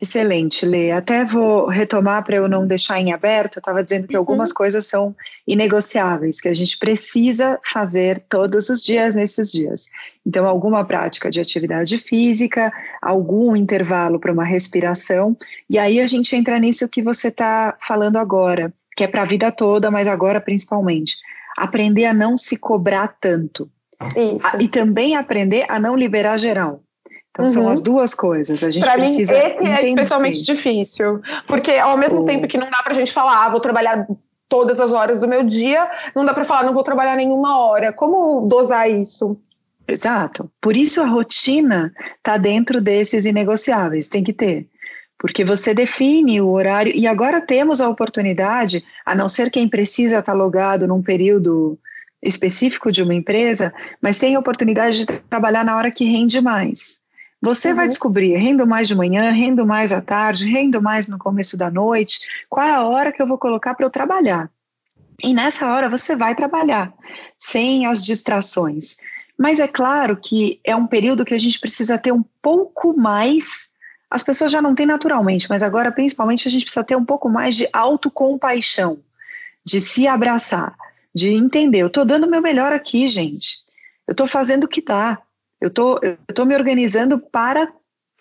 Excelente, 0.00 0.64
Lê. 0.64 0.92
Até 0.92 1.24
vou 1.24 1.66
retomar 1.66 2.22
para 2.24 2.36
eu 2.36 2.48
não 2.48 2.66
deixar 2.66 3.00
em 3.00 3.12
aberto. 3.12 3.56
Eu 3.56 3.60
estava 3.60 3.82
dizendo 3.82 4.06
que 4.06 4.14
uhum. 4.14 4.20
algumas 4.20 4.52
coisas 4.52 4.86
são 4.86 5.14
inegociáveis, 5.46 6.40
que 6.40 6.48
a 6.48 6.54
gente 6.54 6.78
precisa 6.78 7.58
fazer 7.64 8.20
todos 8.28 8.68
os 8.70 8.80
dias 8.80 9.16
nesses 9.16 9.50
dias. 9.50 9.88
Então, 10.24 10.46
alguma 10.46 10.84
prática 10.84 11.30
de 11.30 11.40
atividade 11.40 11.98
física, 11.98 12.72
algum 13.02 13.56
intervalo 13.56 14.20
para 14.20 14.32
uma 14.32 14.44
respiração. 14.44 15.36
E 15.68 15.78
aí 15.78 16.00
a 16.00 16.06
gente 16.06 16.34
entra 16.36 16.58
nisso 16.60 16.88
que 16.88 17.02
você 17.02 17.26
está 17.26 17.76
falando 17.80 18.18
agora, 18.18 18.72
que 18.96 19.02
é 19.02 19.08
para 19.08 19.22
a 19.22 19.26
vida 19.26 19.50
toda, 19.50 19.90
mas 19.90 20.06
agora 20.06 20.40
principalmente. 20.40 21.16
Aprender 21.56 22.04
a 22.04 22.14
não 22.14 22.36
se 22.36 22.56
cobrar 22.56 23.16
tanto. 23.20 23.68
Isso. 24.14 24.62
E 24.62 24.68
também 24.68 25.16
aprender 25.16 25.64
a 25.68 25.80
não 25.80 25.96
liberar 25.96 26.38
geral. 26.38 26.82
Então 27.38 27.46
uhum. 27.46 27.52
são 27.52 27.68
as 27.68 27.80
duas 27.80 28.14
coisas. 28.14 28.64
A 28.64 28.70
gente 28.70 28.82
pra 28.82 28.94
precisa. 28.94 29.32
Mim, 29.32 29.38
esse 29.38 29.50
entender. 29.52 29.70
é 29.70 29.84
especialmente 29.84 30.42
difícil. 30.42 31.20
Porque 31.46 31.72
ao 31.72 31.96
mesmo 31.96 32.22
oh. 32.22 32.24
tempo 32.24 32.48
que 32.48 32.58
não 32.58 32.68
dá 32.68 32.82
pra 32.82 32.94
gente 32.94 33.12
falar, 33.12 33.46
ah, 33.46 33.48
vou 33.48 33.60
trabalhar 33.60 34.08
todas 34.48 34.80
as 34.80 34.92
horas 34.92 35.20
do 35.20 35.28
meu 35.28 35.44
dia, 35.44 35.88
não 36.16 36.24
dá 36.24 36.34
para 36.34 36.44
falar, 36.44 36.64
não 36.64 36.74
vou 36.74 36.82
trabalhar 36.82 37.14
nenhuma 37.14 37.58
hora. 37.58 37.92
Como 37.92 38.48
dosar 38.48 38.90
isso? 38.90 39.38
Exato. 39.86 40.50
Por 40.60 40.76
isso 40.76 41.00
a 41.00 41.06
rotina 41.06 41.94
está 42.16 42.36
dentro 42.36 42.80
desses 42.80 43.24
inegociáveis, 43.24 44.08
tem 44.08 44.24
que 44.24 44.32
ter. 44.32 44.66
Porque 45.16 45.44
você 45.44 45.72
define 45.72 46.40
o 46.40 46.50
horário, 46.50 46.92
e 46.94 47.06
agora 47.06 47.40
temos 47.40 47.80
a 47.80 47.88
oportunidade, 47.88 48.84
a 49.04 49.14
não 49.14 49.28
ser 49.28 49.50
quem 49.50 49.68
precisa 49.68 50.18
estar 50.18 50.32
tá 50.32 50.38
logado 50.38 50.86
num 50.86 51.02
período 51.02 51.78
específico 52.22 52.90
de 52.90 53.02
uma 53.02 53.14
empresa, 53.14 53.72
mas 54.00 54.18
tem 54.18 54.34
a 54.34 54.40
oportunidade 54.40 54.98
de 54.98 55.06
trabalhar 55.06 55.64
na 55.64 55.76
hora 55.76 55.90
que 55.90 56.04
rende 56.04 56.40
mais. 56.40 57.00
Você 57.40 57.70
uhum. 57.70 57.76
vai 57.76 57.88
descobrir, 57.88 58.36
rendo 58.36 58.66
mais 58.66 58.88
de 58.88 58.94
manhã, 58.94 59.30
rendo 59.30 59.64
mais 59.64 59.92
à 59.92 60.00
tarde, 60.00 60.50
rendo 60.50 60.82
mais 60.82 61.06
no 61.06 61.18
começo 61.18 61.56
da 61.56 61.70
noite, 61.70 62.20
qual 62.48 62.66
é 62.66 62.70
a 62.70 62.84
hora 62.84 63.12
que 63.12 63.22
eu 63.22 63.26
vou 63.26 63.38
colocar 63.38 63.74
para 63.74 63.86
eu 63.86 63.90
trabalhar. 63.90 64.50
E 65.22 65.34
nessa 65.34 65.66
hora 65.66 65.88
você 65.88 66.14
vai 66.14 66.34
trabalhar, 66.34 66.92
sem 67.38 67.86
as 67.86 68.04
distrações. 68.04 68.96
Mas 69.36 69.60
é 69.60 69.68
claro 69.68 70.16
que 70.16 70.60
é 70.64 70.74
um 70.74 70.86
período 70.86 71.24
que 71.24 71.34
a 71.34 71.38
gente 71.38 71.60
precisa 71.60 71.96
ter 71.96 72.12
um 72.12 72.24
pouco 72.42 72.96
mais. 72.96 73.70
As 74.10 74.22
pessoas 74.22 74.50
já 74.50 74.60
não 74.60 74.74
têm 74.74 74.86
naturalmente, 74.86 75.48
mas 75.48 75.62
agora 75.62 75.92
principalmente 75.92 76.48
a 76.48 76.50
gente 76.50 76.64
precisa 76.64 76.84
ter 76.84 76.96
um 76.96 77.04
pouco 77.04 77.28
mais 77.28 77.56
de 77.56 77.68
autocompaixão, 77.72 78.98
de 79.64 79.80
se 79.80 80.08
abraçar, 80.08 80.76
de 81.14 81.30
entender. 81.30 81.82
Eu 81.82 81.86
estou 81.88 82.04
dando 82.04 82.26
o 82.26 82.30
meu 82.30 82.42
melhor 82.42 82.72
aqui, 82.72 83.06
gente. 83.06 83.58
Eu 84.06 84.12
estou 84.12 84.26
fazendo 84.26 84.64
o 84.64 84.68
que 84.68 84.82
dá. 84.82 85.18
Eu 85.60 85.70
tô, 85.70 86.00
tô 86.34 86.44
me 86.44 86.54
organizando 86.54 87.18
para 87.18 87.72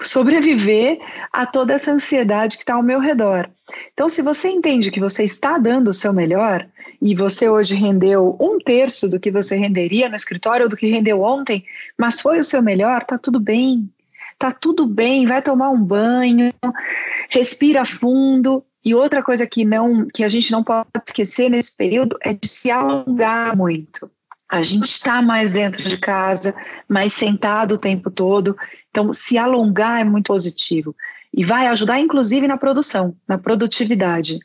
sobreviver 0.02 1.00
a 1.32 1.46
toda 1.46 1.74
essa 1.74 1.92
ansiedade 1.92 2.58
que 2.58 2.64
está 2.64 2.76
ao 2.76 2.84
meu 2.84 3.00
redor. 3.00 3.50
Então, 3.94 4.08
se 4.08 4.22
você 4.22 4.48
entende 4.48 4.92
que 4.92 5.00
você 5.00 5.24
está 5.24 5.58
dando 5.58 5.90
o 5.90 5.94
seu 5.94 6.14
melhor 6.14 6.68
e 7.02 7.16
você 7.16 7.50
hoje 7.50 7.76
rendeu 7.76 8.38
um 8.40 8.60
terço 8.60 9.10
do 9.10 9.20
que 9.20 9.32
você 9.32 9.56
renderia 9.56 10.08
no 10.08 10.16
escritório 10.16 10.64
ou 10.64 10.70
do 10.70 10.78
que 10.78 10.88
rendeu 10.88 11.22
ontem, 11.22 11.66
mas 11.98 12.22
foi 12.22 12.40
o 12.40 12.44
seu 12.44 12.62
melhor, 12.62 13.04
tá 13.06 13.18
tudo 13.18 13.40
bem. 13.40 13.90
Tá 14.40 14.52
tudo 14.52 14.86
bem, 14.86 15.26
vai 15.26 15.42
tomar 15.42 15.72
um 15.72 15.84
banho, 15.84 16.54
respira 17.30 17.84
fundo. 17.86 18.64
E 18.86 18.94
outra 18.94 19.24
coisa 19.24 19.48
que 19.48 19.66
não 19.66 20.08
que 20.08 20.24
a 20.24 20.28
gente 20.28 20.52
não 20.52 20.64
pode 20.64 20.88
esquecer 21.08 21.50
nesse 21.50 21.76
período 21.76 22.18
é 22.22 22.34
de 22.34 22.48
se 22.48 22.70
alongar 22.70 23.58
muito. 23.58 24.10
A 24.50 24.62
gente 24.62 24.86
está 24.86 25.22
mais 25.22 25.54
dentro 25.54 25.84
de 25.84 25.98
casa, 25.98 26.56
mais 26.88 27.14
sentado 27.14 27.74
o 27.74 27.78
tempo 27.78 28.10
todo. 28.10 28.56
Então, 28.90 29.12
se 29.12 29.38
alongar 29.38 30.00
é 30.00 30.04
muito 30.04 30.28
positivo. 30.28 30.96
E 31.34 31.44
vai 31.44 31.68
ajudar, 31.68 32.00
inclusive, 32.00 32.48
na 32.48 32.58
produção, 32.58 33.16
na 33.28 33.38
produtividade. 33.38 34.40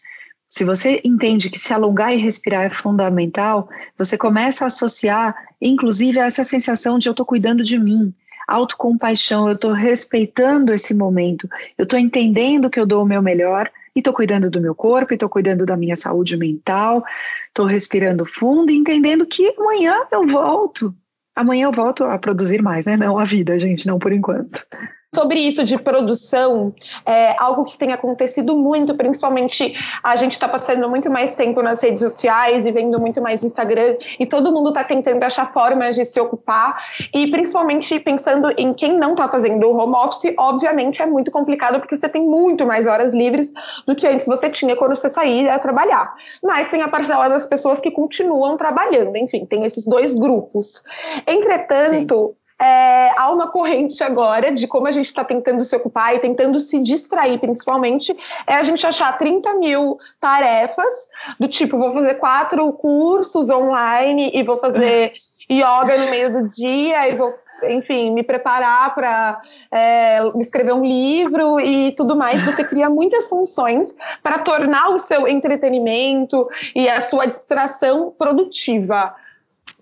Se 0.49 0.65
você 0.65 1.01
entende 1.05 1.49
que 1.49 1.59
se 1.59 1.73
alongar 1.73 2.12
e 2.12 2.19
respirar 2.19 2.65
é 2.65 2.71
fundamental, 2.71 3.69
você 3.97 4.19
começa 4.19 4.65
a 4.65 4.67
associar, 4.67 5.35
inclusive, 5.61 6.21
a 6.21 6.27
essa 6.27 6.45
sensação 6.45 6.99
de 6.99 7.09
eu 7.09 7.12
estou 7.12 7.25
cuidando 7.25 7.65
de 7.65 7.79
mim, 7.79 8.12
autocompaixão, 8.47 9.49
eu 9.49 9.55
estou 9.55 9.73
respeitando 9.73 10.75
esse 10.75 10.93
momento, 10.93 11.49
eu 11.79 11.85
estou 11.85 11.99
entendendo 11.99 12.69
que 12.69 12.79
eu 12.79 12.85
dou 12.85 13.03
o 13.03 13.07
meu 13.07 13.23
melhor 13.23 13.71
e 13.95 14.01
estou 14.01 14.13
cuidando 14.13 14.51
do 14.51 14.61
meu 14.61 14.75
corpo, 14.75 15.13
estou 15.13 15.29
cuidando 15.29 15.67
da 15.67 15.77
minha 15.77 15.97
saúde 15.97 16.37
mental, 16.37 17.05
estou 17.49 17.67
respirando 17.67 18.25
fundo 18.25 18.71
e 18.71 18.77
entendendo 18.77 19.27
que 19.27 19.55
amanhã 19.59 20.07
eu 20.11 20.27
volto. 20.27 20.95
Amanhã 21.35 21.65
eu 21.65 21.73
volto 21.73 22.05
a 22.05 22.19
produzir 22.19 22.63
mais, 22.63 22.85
né? 22.85 22.97
Não 22.97 23.19
a 23.19 23.25
vida, 23.25 23.59
gente, 23.59 23.87
não 23.87 23.99
por 23.99 24.13
enquanto 24.13 24.67
sobre 25.14 25.38
isso 25.40 25.62
de 25.62 25.77
produção, 25.79 26.75
é 27.05 27.37
algo 27.38 27.64
que 27.64 27.77
tem 27.77 27.92
acontecido 27.92 28.57
muito, 28.57 28.94
principalmente 28.94 29.75
a 30.03 30.16
gente 30.16 30.33
está 30.33 30.48
passando 30.48 30.88
muito 30.88 31.11
mais 31.11 31.37
tempo 31.37 31.61
nas 31.61 31.83
redes 31.83 32.01
sociais 32.01 32.64
e 32.64 32.72
vendo 32.72 32.98
muito 32.98 33.20
mais 33.20 33.44
Instagram, 33.44 33.96
e 34.18 34.25
todo 34.25 34.51
mundo 34.51 34.70
está 34.70 34.83
tentando 34.83 35.22
achar 35.22 35.53
formas 35.53 35.96
de 35.96 36.07
se 36.07 36.18
ocupar, 36.18 36.83
e 37.12 37.27
principalmente 37.31 38.01
pensando 38.01 38.51
em 38.57 38.72
quem 38.72 38.96
não 38.96 39.11
está 39.11 39.29
fazendo 39.29 39.66
o 39.66 39.77
home 39.77 39.94
office, 39.94 40.35
obviamente 40.38 41.03
é 41.03 41.07
muito 41.07 41.31
complicado 41.31 41.79
porque 41.79 41.96
você 41.96 42.09
tem 42.09 42.22
muito 42.22 42.66
mais 42.66 42.87
horas 42.87 43.12
livres 43.12 43.53
do 43.87 43.94
que 43.94 44.07
antes 44.07 44.27
você 44.27 44.48
tinha 44.48 44.75
quando 44.75 44.96
você 44.96 45.11
saía 45.11 45.55
a 45.55 45.59
trabalhar. 45.59 46.14
Mas 46.42 46.70
tem 46.70 46.81
a 46.81 46.88
parcela 46.88 47.29
das 47.29 47.46
pessoas 47.46 47.81
que 47.81 47.90
continuam 47.90 48.57
trabalhando, 48.57 49.14
enfim, 49.16 49.44
tem 49.44 49.64
esses 49.64 49.87
dois 49.87 50.14
grupos. 50.14 50.83
Entretanto, 51.27 52.35
Sim 52.35 52.42
é, 52.62 53.11
há 53.16 53.29
uma 53.33 53.48
corrente 53.48 54.05
agora 54.05 54.53
de 54.53 54.68
como 54.68 54.87
a 54.87 54.92
gente 54.92 55.07
está 55.07 55.25
tentando 55.25 55.64
se 55.64 55.75
ocupar 55.75 56.14
e 56.14 56.20
tentando 56.20 56.61
se 56.61 56.79
distrair, 56.79 57.38
principalmente, 57.38 58.16
é 58.46 58.55
a 58.55 58.62
gente 58.62 58.87
achar 58.87 59.18
30 59.18 59.55
mil 59.55 59.98
tarefas, 60.20 61.09
do 61.40 61.48
tipo, 61.48 61.77
vou 61.77 61.92
fazer 61.92 62.14
quatro 62.14 62.72
cursos 62.75 63.51
online 63.51 64.31
e 64.33 64.44
vou 64.44 64.59
fazer 64.59 65.12
yoga 65.51 65.98
no 65.98 66.11
meio 66.11 66.33
do 66.33 66.46
dia 66.46 67.09
e 67.09 67.16
vou 67.16 67.35
enfim, 67.64 68.11
me 68.11 68.25
preparar 68.25 68.92
para 68.92 69.40
é, 69.70 70.18
escrever 70.40 70.72
um 70.72 70.85
livro 70.85 71.61
e 71.61 71.92
tudo 71.92 72.16
mais. 72.16 72.44
Você 72.44 72.64
cria 72.64 72.90
muitas 72.90 73.29
funções 73.29 73.96
para 74.20 74.40
tornar 74.40 74.88
o 74.88 74.98
seu 74.98 75.29
entretenimento 75.29 76.48
e 76.75 76.88
a 76.88 77.01
sua 77.01 77.25
distração 77.27 78.12
produtiva 78.18 79.14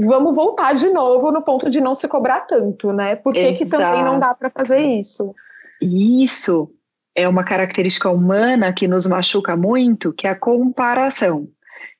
vamos 0.06 0.34
voltar 0.34 0.74
de 0.74 0.88
novo 0.88 1.30
no 1.30 1.42
ponto 1.42 1.68
de 1.68 1.80
não 1.80 1.94
se 1.94 2.08
cobrar 2.08 2.40
tanto, 2.40 2.92
né? 2.92 3.16
Por 3.16 3.32
que, 3.32 3.52
que 3.52 3.66
também 3.66 4.04
não 4.04 4.18
dá 4.18 4.34
para 4.34 4.50
fazer 4.50 4.80
isso? 4.80 5.34
Isso 5.80 6.70
é 7.14 7.28
uma 7.28 7.44
característica 7.44 8.10
humana 8.10 8.72
que 8.72 8.88
nos 8.88 9.06
machuca 9.06 9.56
muito, 9.56 10.12
que 10.12 10.26
é 10.26 10.30
a 10.30 10.34
comparação. 10.34 11.48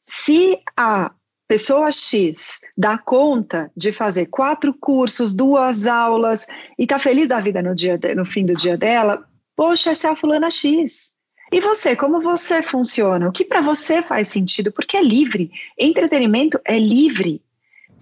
Se 0.07 0.59
a 0.77 1.13
pessoa 1.47 1.91
X 1.91 2.61
dá 2.77 2.97
conta 2.97 3.71
de 3.77 3.91
fazer 3.91 4.27
quatro 4.27 4.73
cursos, 4.73 5.35
duas 5.35 5.87
aulas 5.87 6.47
e 6.79 6.87
tá 6.87 6.99
feliz 6.99 7.29
da 7.29 7.41
vida 7.41 7.61
no 7.61 7.75
dia 7.75 7.99
no 8.15 8.25
fim 8.25 8.47
do 8.47 8.55
dia 8.55 8.77
dela, 8.77 9.25
poxa, 9.57 9.91
essa 9.91 10.09
é 10.09 10.11
a 10.13 10.17
fulana 10.17 10.49
X. 10.49 11.13
E 11.53 11.61
você, 11.61 11.97
como 11.97 12.21
você 12.21 12.63
funciona? 12.63 13.29
O 13.29 13.33
que 13.33 13.45
para 13.45 13.61
você 13.61 14.01
faz 14.01 14.29
sentido? 14.29 14.71
Porque 14.71 14.97
é 14.97 15.03
livre. 15.03 15.51
Entretenimento 15.77 16.61
é 16.65 16.79
livre. 16.79 17.43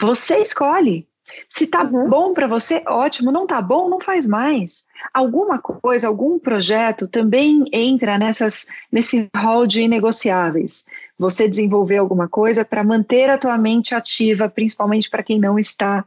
Você 0.01 0.37
escolhe. 0.37 1.07
Se 1.49 1.67
tá 1.67 1.85
uhum. 1.85 2.09
bom 2.09 2.33
para 2.33 2.47
você, 2.47 2.83
ótimo. 2.87 3.31
Não 3.31 3.47
tá 3.47 3.61
bom, 3.61 3.89
não 3.89 4.01
faz 4.01 4.27
mais. 4.27 4.85
Alguma 5.13 5.59
coisa, 5.59 6.09
algum 6.09 6.39
projeto 6.39 7.07
também 7.07 7.65
entra 7.73 8.19
nessas 8.19 8.67
nesse 8.91 9.29
rol 9.37 9.67
de 9.67 9.83
inegociáveis. 9.83 10.85
Você 11.19 11.49
desenvolver 11.49 11.99
alguma 11.99 12.29
coisa 12.29 12.65
para 12.65 12.85
manter 12.85 13.29
a 13.29 13.39
tua 13.39 13.59
mente 13.59 13.95
ativa, 13.95 14.49
principalmente 14.49 15.11
para 15.11 15.23
quem 15.23 15.39
não 15.39 15.59
está 15.59 16.05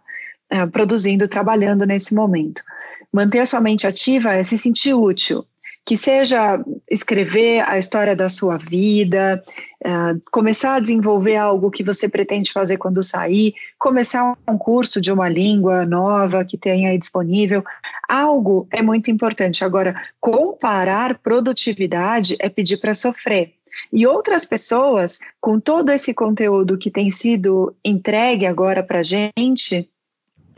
uh, 0.52 0.70
produzindo, 0.72 1.28
trabalhando 1.28 1.86
nesse 1.86 2.16
momento. 2.16 2.64
Manter 3.12 3.40
a 3.40 3.46
sua 3.46 3.60
mente 3.60 3.86
ativa 3.86 4.34
é 4.34 4.42
se 4.42 4.58
sentir 4.58 4.94
útil. 4.94 5.46
Que 5.86 5.98
seja 5.98 6.64
escrever 6.90 7.68
a 7.68 7.78
história 7.78 8.16
da 8.16 8.30
sua 8.30 8.58
vida, 8.58 9.44
uh, 9.84 10.22
começar 10.32 10.76
a 10.76 10.80
desenvolver 10.80 11.36
algo 11.36 11.72
que 11.72 11.84
você 11.84 12.08
pretende 12.08 12.52
fazer 12.52 12.78
quando 12.78 13.02
sair, 13.02 13.56
começar 13.80 14.38
um 14.48 14.58
curso 14.58 15.02
de 15.02 15.12
uma 15.12 15.28
língua 15.28 15.86
nova 15.86 16.46
que 16.46 16.58
tenha 16.58 16.92
aí 16.92 16.98
disponível. 16.98 17.64
Algo 18.08 18.68
é 18.72 18.82
muito 18.82 19.10
importante. 19.10 19.66
Agora, 19.66 20.00
comparar 20.20 21.18
produtividade 21.18 22.38
é 22.40 22.48
pedir 22.48 22.78
para 22.78 22.94
sofrer. 22.94 23.54
E 23.92 24.06
outras 24.06 24.46
pessoas, 24.46 25.20
com 25.40 25.60
todo 25.60 25.92
esse 25.92 26.14
conteúdo 26.14 26.78
que 26.78 26.92
tem 26.92 27.10
sido 27.10 27.76
entregue 27.84 28.46
agora 28.46 28.84
para 28.84 29.00
a 29.00 29.04
gente, 29.04 29.90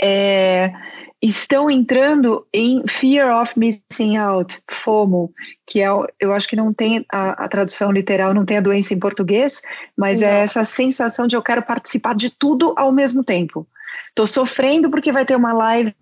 é, 0.02 0.74
estão 1.28 1.72
entrando 1.72 2.46
em 2.54 2.86
fear 2.86 3.42
of 3.42 3.58
missing 3.58 4.18
out, 4.18 4.62
FOMO, 4.70 5.34
que 5.66 5.82
é, 5.82 5.88
eu 6.20 6.34
acho 6.34 6.48
que 6.48 6.56
não 6.56 6.74
tem 6.74 7.06
a, 7.10 7.46
a 7.46 7.48
tradução 7.48 7.92
literal, 7.92 8.34
não 8.34 8.44
tem 8.44 8.58
a 8.58 8.62
doença 8.62 8.94
em 8.94 9.00
português, 9.00 9.62
mas 9.96 10.22
é 10.22 10.28
não. 10.30 10.34
é 10.34 10.42
essa 10.42 10.66
sensação 10.66 11.26
de 11.26 11.38
eu 11.38 11.42
quero 11.42 11.64
participar 11.64 12.14
de 12.14 12.30
tudo 12.30 12.74
ao 12.78 12.92
mesmo 12.92 13.24
tempo. 13.24 13.66
Estou 14.10 14.28
sofrendo 14.28 14.92
porque 14.92 15.14
vai 15.14 15.26
ter 15.26 15.38
uma 15.38 15.54
live 15.54 15.96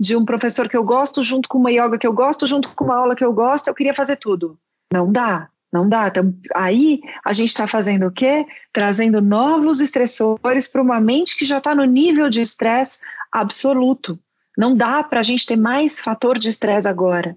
de 0.00 0.16
um 0.16 0.24
professor 0.24 0.66
que 0.66 0.76
eu 0.76 0.82
gosto, 0.82 1.22
junto 1.22 1.46
com 1.46 1.58
uma 1.58 1.70
yoga 1.70 1.98
que 1.98 2.06
eu 2.06 2.12
gosto, 2.12 2.46
junto 2.46 2.70
com 2.70 2.84
uma 2.84 2.96
aula 2.96 3.14
que 3.14 3.24
eu 3.24 3.34
gosto, 3.34 3.68
eu 3.68 3.74
queria 3.74 3.92
fazer 3.92 4.16
tudo. 4.16 4.58
Não 4.90 5.12
dá, 5.12 5.48
não 5.70 5.86
dá. 5.86 6.08
Então, 6.08 6.34
aí 6.54 7.00
a 7.22 7.34
gente 7.34 7.48
está 7.48 7.66
fazendo 7.66 8.06
o 8.06 8.10
quê? 8.10 8.46
Trazendo 8.72 9.20
novos 9.20 9.82
estressores 9.82 10.66
para 10.66 10.82
uma 10.82 11.00
mente 11.00 11.36
que 11.36 11.44
já 11.44 11.58
está 11.58 11.74
no 11.74 11.84
nível 11.84 12.30
de 12.30 12.40
estresse 12.40 12.98
absoluto. 13.30 14.18
Não 14.56 14.76
dá 14.76 15.02
para 15.02 15.20
a 15.20 15.22
gente 15.22 15.46
ter 15.46 15.56
mais 15.56 16.00
fator 16.00 16.38
de 16.38 16.48
estresse 16.48 16.88
agora. 16.88 17.36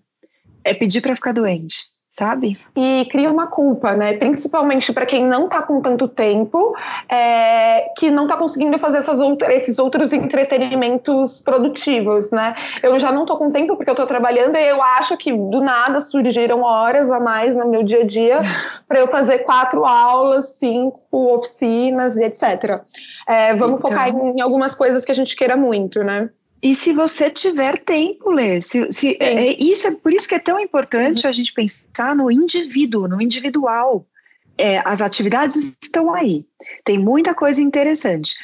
É 0.63 0.73
pedir 0.73 1.01
para 1.01 1.15
ficar 1.15 1.33
doente 1.33 1.97
sabe? 2.17 2.57
E 2.75 3.05
cria 3.11 3.31
uma 3.31 3.45
culpa, 3.45 3.93
né? 3.93 4.13
Principalmente 4.13 4.91
para 4.91 5.05
quem 5.05 5.23
não 5.23 5.45
está 5.45 5.61
com 5.61 5.79
tanto 5.79 6.07
tempo, 6.07 6.75
é, 7.07 7.89
que 7.95 8.09
não 8.09 8.23
está 8.23 8.35
conseguindo 8.35 8.79
fazer 8.79 8.97
essas 8.97 9.19
outra, 9.19 9.53
esses 9.53 9.77
outros 9.77 10.11
entretenimentos 10.11 11.39
produtivos, 11.39 12.31
né? 12.31 12.55
Eu 12.81 12.97
já 12.97 13.11
não 13.11 13.21
estou 13.21 13.37
com 13.37 13.51
tempo 13.51 13.75
porque 13.75 13.91
eu 13.91 13.93
estou 13.93 14.07
trabalhando 14.07 14.55
e 14.55 14.67
eu 14.67 14.81
acho 14.81 15.15
que 15.15 15.31
do 15.31 15.61
nada 15.61 16.01
surgiram 16.01 16.63
horas 16.63 17.11
a 17.11 17.19
mais 17.19 17.55
no 17.55 17.67
meu 17.67 17.83
dia 17.83 18.01
a 18.01 18.05
dia 18.05 18.41
para 18.87 18.97
eu 18.97 19.07
fazer 19.07 19.39
quatro 19.39 19.85
aulas, 19.85 20.57
cinco 20.57 21.35
oficinas 21.35 22.17
e 22.17 22.23
etc. 22.23 22.81
É, 23.27 23.53
vamos 23.53 23.79
então... 23.79 23.91
focar 23.91 24.09
em 24.09 24.41
algumas 24.41 24.73
coisas 24.73 25.05
que 25.05 25.11
a 25.11 25.15
gente 25.15 25.35
queira 25.35 25.55
muito, 25.55 26.03
né? 26.03 26.31
E 26.61 26.75
se 26.75 26.91
você 26.91 27.29
tiver 27.29 27.77
tempo, 27.79 28.31
Lê, 28.31 28.59
se, 28.61 28.91
se, 28.91 29.17
é, 29.19 29.47
é, 29.47 29.57
isso 29.59 29.87
é 29.87 29.91
por 29.91 30.11
isso 30.11 30.27
que 30.27 30.35
é 30.35 30.39
tão 30.39 30.59
importante 30.59 31.23
uhum. 31.23 31.29
a 31.29 31.31
gente 31.31 31.53
pensar 31.53 32.15
no 32.15 32.31
indivíduo, 32.31 33.07
no 33.07 33.21
individual. 33.21 34.05
É, 34.57 34.81
as 34.83 35.01
atividades 35.01 35.75
estão 35.83 36.11
aí. 36.11 36.43
Tem 36.83 36.97
muita 36.97 37.35
coisa 37.35 37.61
interessante. 37.61 38.35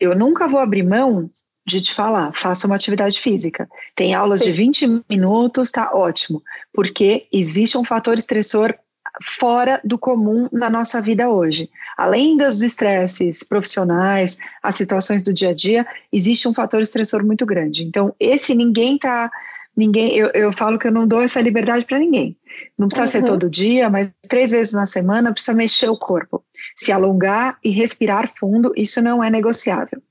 Eu 0.00 0.16
nunca 0.16 0.48
vou 0.48 0.58
abrir 0.58 0.82
mão 0.82 1.30
de 1.64 1.80
te 1.80 1.94
falar, 1.94 2.32
faça 2.32 2.66
uma 2.66 2.74
atividade 2.74 3.20
física. 3.20 3.68
Tem 3.94 4.14
aulas 4.14 4.40
Sim. 4.40 4.46
de 4.46 4.52
20 4.52 5.04
minutos, 5.08 5.70
tá 5.70 5.92
ótimo. 5.94 6.42
Porque 6.72 7.28
existe 7.32 7.78
um 7.78 7.84
fator 7.84 8.14
estressor 8.14 8.74
fora 9.24 9.80
do 9.84 9.98
comum 9.98 10.48
na 10.52 10.68
nossa 10.68 11.00
vida 11.00 11.28
hoje. 11.28 11.70
Além 11.96 12.36
dos 12.36 12.62
estresses 12.62 13.42
profissionais, 13.42 14.38
as 14.62 14.74
situações 14.74 15.22
do 15.22 15.32
dia 15.32 15.50
a 15.50 15.54
dia, 15.54 15.86
existe 16.12 16.48
um 16.48 16.54
fator 16.54 16.80
estressor 16.80 17.24
muito 17.24 17.46
grande. 17.46 17.84
Então, 17.84 18.14
esse 18.18 18.54
ninguém 18.54 18.98
tá. 18.98 19.30
Ninguém, 19.74 20.14
eu, 20.14 20.30
eu 20.34 20.52
falo 20.52 20.78
que 20.78 20.86
eu 20.86 20.92
não 20.92 21.06
dou 21.06 21.22
essa 21.22 21.40
liberdade 21.40 21.86
para 21.86 21.98
ninguém. 21.98 22.36
Não 22.78 22.88
precisa 22.88 23.06
uhum. 23.06 23.10
ser 23.10 23.24
todo 23.24 23.48
dia, 23.48 23.88
mas 23.88 24.12
três 24.28 24.50
vezes 24.50 24.74
na 24.74 24.84
semana 24.84 25.32
precisa 25.32 25.54
mexer 25.54 25.88
o 25.88 25.96
corpo, 25.96 26.44
se 26.76 26.92
alongar 26.92 27.56
e 27.64 27.70
respirar 27.70 28.28
fundo. 28.28 28.72
Isso 28.76 29.00
não 29.00 29.24
é 29.24 29.30
negociável. 29.30 30.02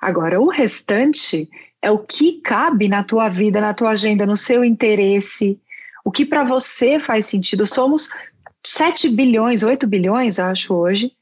Agora, 0.00 0.40
o 0.40 0.48
restante 0.48 1.50
é 1.82 1.90
o 1.90 1.98
que 1.98 2.40
cabe 2.40 2.88
na 2.88 3.04
tua 3.04 3.28
vida, 3.28 3.60
na 3.60 3.74
tua 3.74 3.90
agenda, 3.90 4.24
no 4.24 4.36
seu 4.36 4.64
interesse, 4.64 5.60
o 6.04 6.10
que 6.10 6.24
para 6.24 6.44
você 6.44 6.98
faz 6.98 7.26
sentido. 7.26 7.66
Somos 7.66 8.08
7 8.64 9.10
bilhões, 9.10 9.62
8 9.62 9.86
bilhões, 9.86 10.38
acho 10.38 10.74
hoje, 10.74 11.12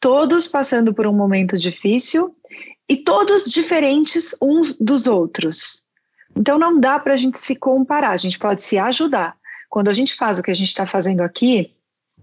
todos 0.00 0.46
passando 0.46 0.94
por 0.94 1.06
um 1.06 1.12
momento 1.12 1.58
difícil 1.58 2.34
e 2.88 2.96
todos 2.96 3.44
diferentes 3.44 4.34
uns 4.40 4.76
dos 4.76 5.06
outros. 5.06 5.82
Então 6.36 6.58
não 6.58 6.78
dá 6.78 6.98
para 6.98 7.14
a 7.14 7.16
gente 7.16 7.38
se 7.38 7.56
comparar, 7.56 8.12
a 8.12 8.16
gente 8.16 8.38
pode 8.38 8.62
se 8.62 8.78
ajudar. 8.78 9.36
Quando 9.68 9.88
a 9.88 9.92
gente 9.92 10.14
faz 10.14 10.38
o 10.38 10.42
que 10.42 10.50
a 10.50 10.54
gente 10.54 10.68
está 10.68 10.86
fazendo 10.86 11.22
aqui, 11.22 11.74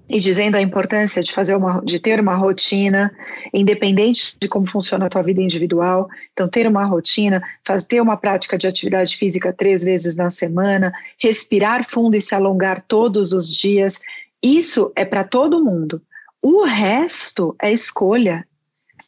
e 0.10 0.20
dizendo 0.20 0.56
a 0.56 0.62
importância 0.62 1.22
de 1.22 1.32
fazer 1.32 1.56
uma, 1.56 1.82
de 1.86 2.00
ter 2.00 2.20
uma 2.20 2.36
rotina, 2.36 3.16
independente 3.54 4.36
de 4.40 4.48
como 4.48 4.66
funciona 4.66 5.06
a 5.06 5.10
tua 5.10 5.22
vida 5.22 5.40
individual. 5.40 6.10
Então, 6.34 6.48
ter 6.50 6.66
uma 6.66 6.84
rotina, 6.84 7.44
fazer 7.64 7.86
ter 7.86 8.02
uma 8.02 8.18
prática 8.18 8.58
de 8.58 8.68
atividade 8.68 9.16
física 9.16 9.54
três 9.54 9.84
vezes 9.84 10.16
na 10.16 10.32
semana, 10.32 10.92
respirar 11.20 11.88
fundo 11.88 12.18
e 12.18 12.22
se 12.22 12.34
alongar 12.34 12.84
todos 12.88 13.34
os 13.34 13.48
dias. 13.56 14.02
Isso 14.42 14.92
é 14.96 15.06
para 15.06 15.24
todo 15.24 15.64
mundo. 15.64 16.02
O 16.42 16.64
resto 16.64 17.56
é 17.62 17.72
escolha. 17.72 18.48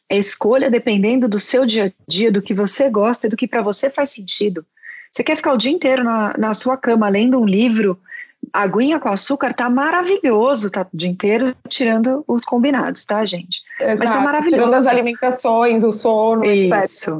É 0.08 0.18
escolha 0.18 0.70
dependendo 0.70 1.26
do 1.26 1.38
seu 1.38 1.64
dia 1.64 1.86
a 1.86 1.92
dia, 2.06 2.30
do 2.30 2.42
que 2.42 2.52
você 2.52 2.90
gosta 2.90 3.26
e 3.26 3.30
do 3.30 3.36
que 3.36 3.46
para 3.46 3.62
você 3.62 3.88
faz 3.88 4.10
sentido. 4.10 4.64
Você 5.10 5.24
quer 5.24 5.36
ficar 5.36 5.52
o 5.52 5.56
dia 5.56 5.72
inteiro 5.72 6.04
na, 6.04 6.34
na 6.36 6.54
sua 6.54 6.76
cama 6.76 7.08
lendo 7.08 7.38
um 7.40 7.46
livro, 7.46 7.98
aguinha 8.52 8.98
com 8.98 9.08
açúcar 9.08 9.52
tá 9.52 9.68
maravilhoso, 9.68 10.70
tá 10.70 10.82
o 10.82 10.96
dia 10.96 11.10
inteiro 11.10 11.54
tirando 11.68 12.24
os 12.26 12.44
combinados, 12.44 13.04
tá, 13.04 13.24
gente? 13.24 13.62
Exato, 13.80 13.98
Mas 13.98 14.10
tá 14.10 14.20
maravilhoso. 14.20 14.56
Tirando 14.56 14.74
as 14.74 14.86
alimentações, 14.86 15.84
o 15.84 15.92
sono, 15.92 16.44
Isso. 16.44 16.74
etc. 16.74 17.14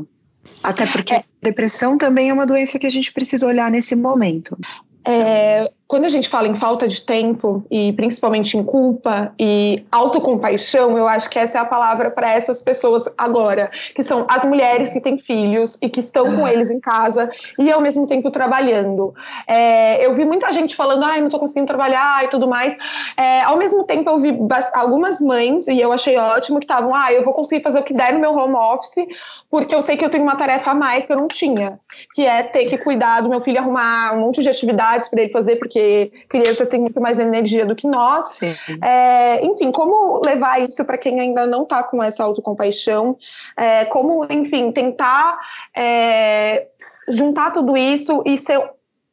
Até 0.63 0.87
porque 0.87 1.15
é. 1.15 1.25
depressão 1.41 1.97
também 1.97 2.31
é 2.31 2.33
uma 2.33 2.47
doença 2.47 2.79
que 2.79 2.87
a 2.87 2.91
gente 2.91 3.13
precisa 3.13 3.47
olhar 3.47 3.71
nesse 3.71 3.95
momento. 3.95 4.57
É, 5.05 5.71
quando 5.93 6.07
a 6.07 6.09
gente 6.09 6.27
fala 6.27 6.49
em 6.49 6.55
falta 6.55 6.89
de 6.89 7.03
tempo 7.03 7.63
e 7.71 7.93
principalmente 7.93 8.57
em 8.57 8.65
culpa 8.65 9.31
e 9.39 9.85
autocompaixão, 9.93 10.97
eu 10.97 11.07
acho 11.07 11.29
que 11.29 11.39
essa 11.39 11.59
é 11.59 11.61
a 11.61 11.67
palavra 11.67 12.11
para 12.11 12.31
essas 12.31 12.63
pessoas 12.63 13.07
agora, 13.19 13.71
que 13.95 14.03
são 14.03 14.25
as 14.27 14.43
mulheres 14.47 14.91
que 14.91 15.03
têm 15.03 15.19
filhos 15.19 15.77
e 15.83 15.91
que 15.91 16.01
estão 16.01 16.35
com 16.35 16.49
eles 16.49 16.71
em 16.71 16.81
casa 16.81 17.29
e 17.59 17.71
ao 17.71 17.79
mesmo 17.83 18.07
tempo 18.07 18.31
trabalhando. 18.31 19.13
É, 19.47 20.03
eu 20.03 20.15
vi 20.15 20.25
muita 20.25 20.51
gente 20.51 20.75
falando, 20.75 21.05
ai, 21.05 21.19
não 21.21 21.27
estou 21.27 21.39
conseguindo 21.39 21.67
trabalhar 21.67 22.25
e 22.25 22.29
tudo 22.29 22.49
mais. 22.49 22.75
É, 23.15 23.43
ao 23.43 23.59
mesmo 23.59 23.85
tempo, 23.85 24.09
eu 24.09 24.19
vi 24.19 24.35
algumas 24.73 25.21
mães 25.21 25.69
e 25.69 25.79
eu 25.79 25.93
achei 25.93 26.17
ótimo 26.17 26.59
que 26.59 26.65
estavam, 26.65 26.95
ah, 26.95 27.13
eu 27.13 27.23
vou 27.23 27.35
conseguir 27.35 27.63
fazer 27.63 27.81
o 27.81 27.83
que 27.83 27.93
der 27.93 28.15
no 28.15 28.19
meu 28.19 28.35
home 28.35 28.55
office, 28.55 29.07
porque 29.51 29.75
eu 29.75 29.83
sei 29.83 29.99
que 29.99 30.05
eu 30.07 30.09
tenho 30.09 30.25
uma 30.25 30.37
tarefa 30.37 30.71
a 30.71 30.75
mais 30.75 31.05
que 31.05 31.13
eu 31.13 31.19
não 31.19 31.29
tinha, 31.29 31.79
que 32.15 32.25
é 32.25 32.43
ter 32.43 32.65
que 32.65 32.79
cuidar 32.79 33.21
do 33.21 33.29
meu 33.29 33.43
filho, 33.43 33.59
arrumar 33.59 34.15
um 34.15 34.21
monte 34.23 34.41
de 34.41 34.49
atividades 34.49 35.07
para 35.07 35.21
ele 35.21 35.31
fazer, 35.31 35.57
porque 35.57 35.82
porque 35.83 36.13
crianças 36.29 36.69
têm 36.69 36.81
muito 36.81 37.01
mais 37.01 37.19
energia 37.19 37.67
do 37.67 37.75
que 37.75 37.87
nós. 37.87 38.41
É, 38.83 39.45
enfim, 39.45 39.71
como 39.71 40.21
levar 40.25 40.61
isso 40.61 40.85
para 40.85 40.99
quem 40.99 41.21
ainda 41.21 41.47
não 41.47 41.63
está 41.63 41.83
com 41.83 42.03
essa 42.03 42.25
autocompaixão? 42.25 43.17
É, 43.57 43.85
como, 43.87 44.25
enfim, 44.31 44.73
tentar 44.73 45.39
é, 45.77 46.69
juntar 47.09 47.51
tudo 47.51 47.77
isso 47.77 48.23
e 48.25 48.39
ser, 48.39 48.61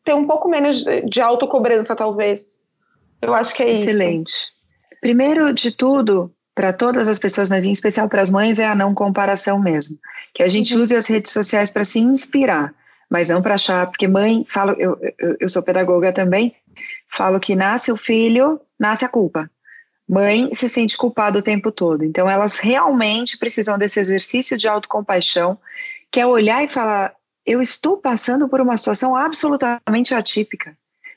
ter 0.03 0.13
um 0.13 0.25
pouco 0.25 0.47
menos 0.47 0.85
de 1.05 1.21
autocobrança, 1.21 1.95
talvez. 1.95 2.59
Eu 3.21 3.33
acho 3.33 3.53
que 3.53 3.63
é 3.63 3.71
Excelente. 3.71 4.29
isso. 4.29 4.37
Excelente. 4.37 4.59
Primeiro 5.01 5.53
de 5.53 5.71
tudo, 5.71 6.31
para 6.53 6.73
todas 6.73 7.07
as 7.07 7.19
pessoas, 7.19 7.47
mas 7.47 7.65
em 7.65 7.71
especial 7.71 8.09
para 8.09 8.21
as 8.21 8.29
mães, 8.29 8.59
é 8.59 8.65
a 8.65 8.75
não 8.75 8.93
comparação 8.93 9.59
mesmo. 9.59 9.97
Que 10.33 10.43
a 10.43 10.47
gente 10.47 10.75
uhum. 10.75 10.81
use 10.81 10.95
as 10.95 11.07
redes 11.07 11.31
sociais 11.31 11.71
para 11.71 11.83
se 11.83 11.99
inspirar 11.99 12.73
mas 13.09 13.29
não 13.29 13.41
para 13.41 13.55
achar, 13.55 13.87
porque 13.87 14.07
mãe, 14.07 14.45
falo, 14.47 14.73
eu, 14.77 14.97
eu, 15.17 15.37
eu 15.39 15.49
sou 15.49 15.63
pedagoga 15.63 16.13
também, 16.13 16.55
falo 17.07 17.39
que 17.39 17.55
nasce 17.55 17.91
o 17.91 17.97
filho, 17.97 18.61
nasce 18.79 19.03
a 19.03 19.09
culpa. 19.09 19.49
Mãe 20.07 20.53
se 20.53 20.69
sente 20.69 20.97
culpada 20.97 21.37
o 21.37 21.41
tempo 21.41 21.71
todo. 21.71 22.03
Então, 22.03 22.29
elas 22.29 22.59
realmente 22.59 23.37
precisam 23.37 23.77
desse 23.77 23.99
exercício 23.99 24.57
de 24.57 24.67
autocompaixão, 24.67 25.57
que 26.11 26.19
é 26.19 26.25
olhar 26.25 26.63
e 26.63 26.67
falar: 26.67 27.13
eu 27.45 27.61
estou 27.61 27.97
passando 27.97 28.47
por 28.47 28.61
uma 28.61 28.77
situação 28.77 29.15
absolutamente 29.15 30.13
atípica. 30.13 30.75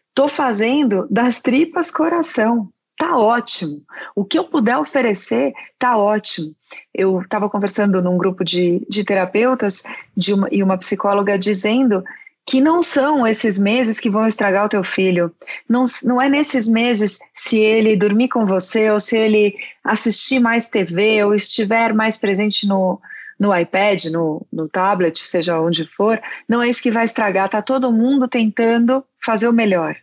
Estou 0.09 0.29
fazendo 0.29 1.07
das 1.11 1.41
tripas 1.41 1.91
coração 1.91 2.69
tá 3.03 3.17
ótimo. 3.17 3.83
O 4.15 4.25
que 4.25 4.39
eu 4.39 4.45
puder 4.45 4.79
oferecer, 4.79 5.53
tá 5.77 5.97
ótimo. 5.97 6.55
Eu 6.95 7.21
estava 7.21 7.51
conversando 7.51 8.01
num 8.01 8.17
grupo 8.17 8.45
de, 8.45 8.87
de 8.89 9.03
terapeutas 9.03 9.83
de 10.17 10.33
uma, 10.33 10.49
e 10.53 10.63
uma 10.63 10.79
psicóloga 10.79 11.37
dizendo 11.37 12.05
que 12.47 12.61
não 12.61 12.81
são 12.81 13.27
esses 13.27 13.59
meses 13.59 13.99
que 13.99 14.09
vão 14.09 14.25
estragar 14.25 14.67
o 14.67 14.69
teu 14.69 14.85
filho. 14.85 15.33
Não, 15.69 15.85
não 16.05 16.23
é 16.23 16.29
nesses 16.29 16.69
meses 16.69 17.19
se 17.35 17.59
ele 17.59 17.97
dormir 17.97 18.29
com 18.29 18.47
você 18.47 18.89
ou 18.89 19.01
se 19.01 19.17
ele 19.17 19.57
assistir 19.83 20.39
mais 20.39 20.69
TV 20.69 21.25
ou 21.25 21.35
estiver 21.35 21.93
mais 21.93 22.17
presente 22.17 22.69
no, 22.69 23.01
no 23.37 23.57
iPad, 23.57 24.05
no, 24.13 24.47
no 24.53 24.69
tablet, 24.69 25.19
seja 25.19 25.61
onde 25.61 25.85
for, 25.85 26.23
não 26.49 26.63
é 26.63 26.69
isso 26.69 26.83
que 26.83 26.93
vai 26.93 27.05
estragar. 27.05 27.49
Tá 27.49 27.61
todo 27.61 27.91
mundo 27.91 28.29
tentando 28.29 29.05
fazer 29.21 29.49
o 29.49 29.53
melhor. 29.53 29.97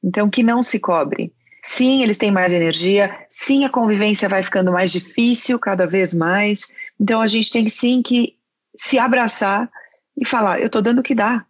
Então, 0.00 0.30
que 0.30 0.44
não 0.44 0.62
se 0.62 0.78
cobre. 0.78 1.32
Sim, 1.66 2.02
eles 2.02 2.18
têm 2.18 2.30
mais 2.30 2.52
energia. 2.52 3.26
Sim, 3.30 3.64
a 3.64 3.70
convivência 3.70 4.28
vai 4.28 4.42
ficando 4.42 4.70
mais 4.70 4.92
difícil 4.92 5.58
cada 5.58 5.86
vez 5.86 6.12
mais. 6.12 6.70
Então, 7.00 7.22
a 7.22 7.26
gente 7.26 7.50
tem 7.50 7.66
sim 7.70 8.02
que 8.02 8.36
se 8.76 8.98
abraçar 8.98 9.70
e 10.14 10.26
falar: 10.26 10.60
eu 10.60 10.66
estou 10.66 10.82
dando 10.82 10.98
o 10.98 11.02
que 11.02 11.14
dá. 11.14 11.42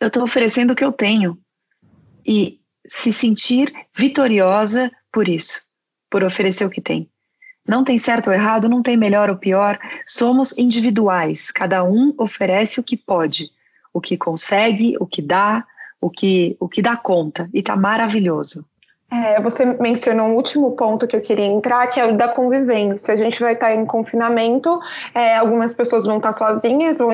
Eu 0.00 0.08
estou 0.08 0.24
oferecendo 0.24 0.72
o 0.72 0.74
que 0.74 0.84
eu 0.84 0.90
tenho. 0.90 1.38
E 2.26 2.58
se 2.88 3.12
sentir 3.12 3.72
vitoriosa 3.96 4.90
por 5.12 5.28
isso, 5.28 5.62
por 6.10 6.24
oferecer 6.24 6.64
o 6.64 6.70
que 6.70 6.80
tem. 6.80 7.08
Não 7.64 7.84
tem 7.84 7.96
certo 7.96 8.26
ou 8.26 8.32
errado, 8.32 8.68
não 8.68 8.82
tem 8.82 8.96
melhor 8.96 9.30
ou 9.30 9.36
pior. 9.36 9.78
Somos 10.04 10.52
individuais. 10.58 11.52
Cada 11.52 11.84
um 11.84 12.12
oferece 12.18 12.80
o 12.80 12.82
que 12.82 12.96
pode, 12.96 13.52
o 13.94 14.00
que 14.00 14.16
consegue, 14.16 14.96
o 14.98 15.06
que 15.06 15.22
dá, 15.22 15.64
o 16.00 16.10
que, 16.10 16.56
o 16.58 16.68
que 16.68 16.82
dá 16.82 16.96
conta. 16.96 17.48
E 17.54 17.62
tá 17.62 17.76
maravilhoso. 17.76 18.66
É, 19.10 19.40
você 19.40 19.64
mencionou 19.64 20.28
um 20.28 20.34
último 20.34 20.72
ponto 20.72 21.06
que 21.06 21.16
eu 21.16 21.20
queria 21.22 21.46
entrar, 21.46 21.86
que 21.86 21.98
é 21.98 22.04
o 22.04 22.14
da 22.14 22.28
convivência. 22.28 23.14
A 23.14 23.16
gente 23.16 23.40
vai 23.40 23.54
estar 23.54 23.74
em 23.74 23.86
confinamento, 23.86 24.78
é, 25.14 25.38
algumas 25.38 25.72
pessoas 25.72 26.04
vão 26.04 26.18
estar 26.18 26.32
sozinhas, 26.32 26.98
vão 26.98 27.10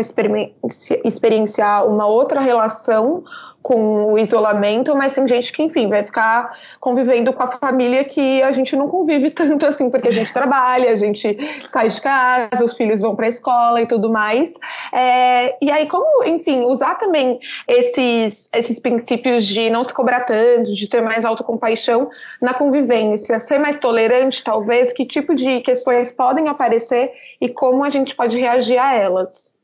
experienciar 1.05 1.87
uma 1.87 2.07
outra 2.07 2.41
relação 2.41 3.23
com 3.65 4.13
o 4.13 4.19
isolamento, 4.19 4.95
mas 4.95 5.15
tem 5.15 5.27
gente 5.27 5.51
que, 5.51 5.63
enfim, 5.63 5.89
vai 5.89 6.03
ficar 6.03 6.55
convivendo 6.79 7.33
com 7.33 7.43
a 7.43 7.47
família 7.47 8.05
que 8.05 8.43
a 8.43 8.53
gente 8.53 8.77
não 8.77 8.87
convive 8.89 9.31
tanto 9.33 9.65
assim, 9.65 9.89
porque 9.89 10.11
a 10.11 10.13
gente 10.13 10.31
trabalha, 10.35 10.91
a 10.91 10.97
gente 10.97 11.39
sai 11.67 11.89
de 11.89 11.99
casa, 11.99 12.63
os 12.63 12.77
filhos 12.77 13.01
vão 13.01 13.17
para 13.17 13.25
a 13.25 13.29
escola 13.31 13.81
e 13.81 13.87
tudo 13.87 14.13
mais. 14.13 14.53
É, 14.93 15.57
e 15.65 15.73
aí, 15.73 15.89
como, 15.89 16.25
enfim, 16.25 16.61
usar 16.61 16.97
também 16.97 17.41
esses, 17.67 18.51
esses 18.53 18.79
princípios 18.79 19.47
de 19.47 19.71
não 19.71 19.83
se 19.83 19.95
cobrar 19.95 20.21
tanto, 20.21 20.75
de 20.75 20.87
ter 20.87 21.01
mais 21.01 21.25
autocompaixão 21.25 22.11
na 22.43 22.53
convivência, 22.53 23.41
ser 23.41 23.59
mais 23.59 23.79
tolerante, 23.79 24.45
talvez, 24.45 24.93
que 24.93 25.07
tipo 25.07 25.35
de 25.35 25.63
questões 25.63 26.13
podem 26.13 26.49
aparecer 26.49 27.13
e 27.41 27.49
como 27.49 27.83
a 27.83 27.89
gente 27.89 28.15
pode 28.15 28.39
reagir 28.39 28.77
a 28.77 28.95
elas. 28.95 29.55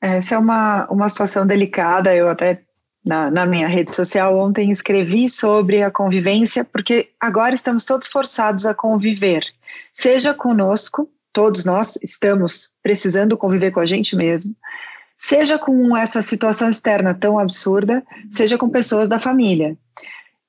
Essa 0.00 0.36
é 0.36 0.38
uma, 0.38 0.86
uma 0.88 1.08
situação 1.08 1.44
delicada, 1.44 2.14
eu 2.14 2.28
até 2.28 2.60
na, 3.06 3.30
na, 3.30 3.46
minha 3.46 3.68
rede 3.68 3.94
social 3.94 4.36
ontem 4.36 4.72
escrevi 4.72 5.30
sobre 5.30 5.80
a 5.80 5.92
convivência, 5.92 6.64
porque 6.64 7.10
agora 7.20 7.54
estamos 7.54 7.84
todos 7.84 8.08
forçados 8.08 8.66
a 8.66 8.74
conviver, 8.74 9.46
seja 9.92 10.34
conosco, 10.34 11.08
todos 11.32 11.64
nós 11.64 11.96
estamos 12.02 12.70
precisando 12.82 13.36
conviver 13.36 13.70
com 13.70 13.78
a 13.78 13.86
gente 13.86 14.16
mesmo, 14.16 14.56
seja 15.16 15.56
com 15.56 15.96
essa 15.96 16.20
situação 16.20 16.68
externa 16.68 17.14
tão 17.14 17.38
absurda, 17.38 18.02
seja 18.28 18.58
com 18.58 18.68
pessoas 18.68 19.08
da 19.08 19.20
família. 19.20 19.76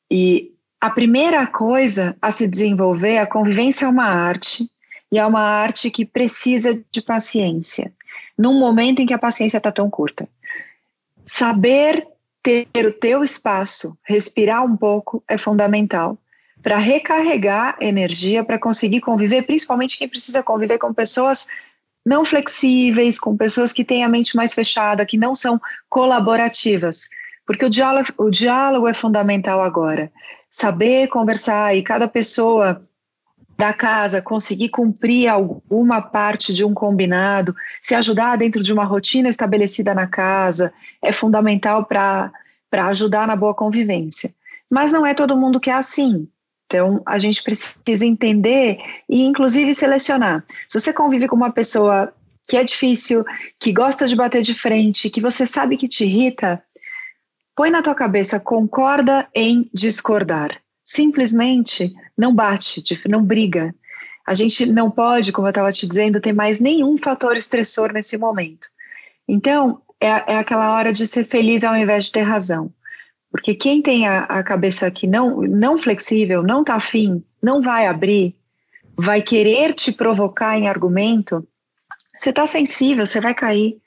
E 0.10 0.52
a 0.82 0.90
primeira 0.90 1.46
coisa 1.46 2.16
a 2.20 2.32
se 2.32 2.48
desenvolver, 2.48 3.20
a 3.20 3.28
convivência 3.28 3.86
é 3.86 3.90
uma 3.90 4.10
arte, 4.10 4.68
e 5.12 5.20
é 5.20 5.26
uma 5.26 5.42
arte 5.42 5.92
que 5.92 6.04
precisa 6.04 6.84
de 6.92 7.02
paciência, 7.04 7.94
num 8.36 8.60
momento 8.60 9.00
em 9.00 9.06
que 9.06 9.14
a 9.14 9.20
paciência 9.20 9.58
está 9.58 9.72
tão 9.72 9.90
curta. 9.92 10.28
Saber 11.24 12.08
ter 12.48 12.86
o 12.86 12.94
teu 12.94 13.24
espaço, 13.24 13.98
respirar 14.06 14.64
um 14.64 14.78
pouco 14.78 15.22
é 15.28 15.38
fundamental 15.38 16.18
para 16.64 16.78
recarregar 16.78 17.78
energia, 17.82 18.44
para 18.44 18.58
conseguir 18.58 19.02
conviver, 19.02 19.44
principalmente 19.44 19.98
quem 19.98 20.08
precisa 20.08 20.42
conviver 20.42 20.78
com 20.78 20.94
pessoas 20.94 21.46
não 22.06 22.24
flexíveis, 22.24 23.20
com 23.20 23.36
pessoas 23.36 23.74
que 23.74 23.84
têm 23.84 24.04
a 24.04 24.08
mente 24.08 24.36
mais 24.36 24.54
fechada, 24.54 25.06
que 25.06 25.18
não 25.18 25.36
são 25.36 25.60
colaborativas. 25.90 27.10
Porque 27.46 27.66
o 27.66 27.70
diálogo, 27.70 28.08
o 28.18 28.30
diálogo 28.30 28.88
é 28.88 28.94
fundamental 28.94 29.62
agora. 29.62 30.10
Saber 30.50 31.08
conversar 31.08 31.76
e 31.76 31.84
cada 31.84 32.08
pessoa 32.08 32.87
da 33.58 33.74
casa 33.74 34.22
conseguir 34.22 34.70
cumprir 34.70 35.28
alguma 35.28 36.00
parte 36.00 36.54
de 36.54 36.64
um 36.64 36.76
combinado, 36.76 37.56
se 37.82 37.96
ajudar 37.96 38.38
dentro 38.38 38.62
de 38.62 38.72
uma 38.72 38.86
rotina 38.86 39.30
estabelecida 39.30 39.96
na 39.96 40.06
casa, 40.06 40.72
é 41.02 41.12
fundamental 41.12 41.86
para 41.86 42.32
ajudar 42.72 43.26
na 43.26 43.36
boa 43.36 43.56
convivência. 43.56 44.32
Mas 44.70 44.92
não 44.92 45.06
é 45.06 45.16
todo 45.16 45.36
mundo 45.36 45.60
que 45.60 45.72
é 45.72 45.74
assim. 45.74 46.28
Então, 46.68 47.02
a 47.06 47.18
gente 47.18 47.42
precisa 47.42 48.06
entender 48.06 48.78
e, 49.10 49.24
inclusive, 49.24 49.74
selecionar. 49.74 50.44
Se 50.68 50.80
você 50.80 50.94
convive 50.94 51.28
com 51.28 51.36
uma 51.36 51.52
pessoa 51.52 52.14
que 52.48 52.58
é 52.58 52.64
difícil, 52.64 53.26
que 53.60 53.72
gosta 53.72 54.06
de 54.06 54.16
bater 54.16 54.42
de 54.42 54.54
frente, 54.54 55.10
que 55.10 55.22
você 55.22 55.46
sabe 55.46 55.78
que 55.78 55.88
te 55.88 56.04
irrita, 56.04 56.62
põe 57.56 57.72
na 57.72 57.82
tua 57.82 57.96
cabeça, 57.96 58.40
concorda 58.40 59.28
em 59.34 59.68
discordar 59.74 60.62
simplesmente 60.88 61.94
não 62.18 62.34
bate, 62.34 62.82
não 63.10 63.22
briga. 63.22 63.76
A 64.26 64.34
gente 64.34 64.66
não 64.66 64.90
pode, 64.90 65.34
como 65.34 65.48
eu 65.48 65.50
estava 65.50 65.72
te 65.72 65.86
dizendo, 65.86 66.22
ter 66.22 66.34
mais 66.34 66.62
nenhum 66.62 66.98
fator 66.98 67.36
estressor 67.36 67.92
nesse 67.92 68.18
momento. 68.18 68.70
Então, 69.28 69.82
é, 70.00 70.08
é, 70.08 70.38
aquela 70.38 70.74
hora 70.74 70.94
de 70.94 71.06
ser 71.06 71.26
feliz 71.26 71.66
ao 71.66 71.76
invés 71.76 72.06
de 72.06 72.14
ter 72.14 72.22
razão. 72.22 72.72
Porque 73.30 73.54
quem 73.54 73.82
tem 73.82 74.08
a, 74.08 74.24
a 74.24 74.42
cabeça 74.42 74.88
aqui 74.88 75.06
não, 75.06 75.42
não 75.42 75.78
flexível, 75.78 76.42
não 76.42 76.62
está 76.62 76.76
afim, 76.76 77.22
não 77.44 77.62
vai 77.62 77.86
abrir, 77.86 78.34
vai 78.96 79.22
querer 79.22 79.74
te 79.74 79.92
provocar 79.92 80.58
em 80.58 80.70
argumento, 80.70 81.46
você 82.18 82.30
está 82.30 82.48
sensível, 82.48 83.06
você 83.06 83.20
vai 83.20 83.36
cair, 83.36 83.78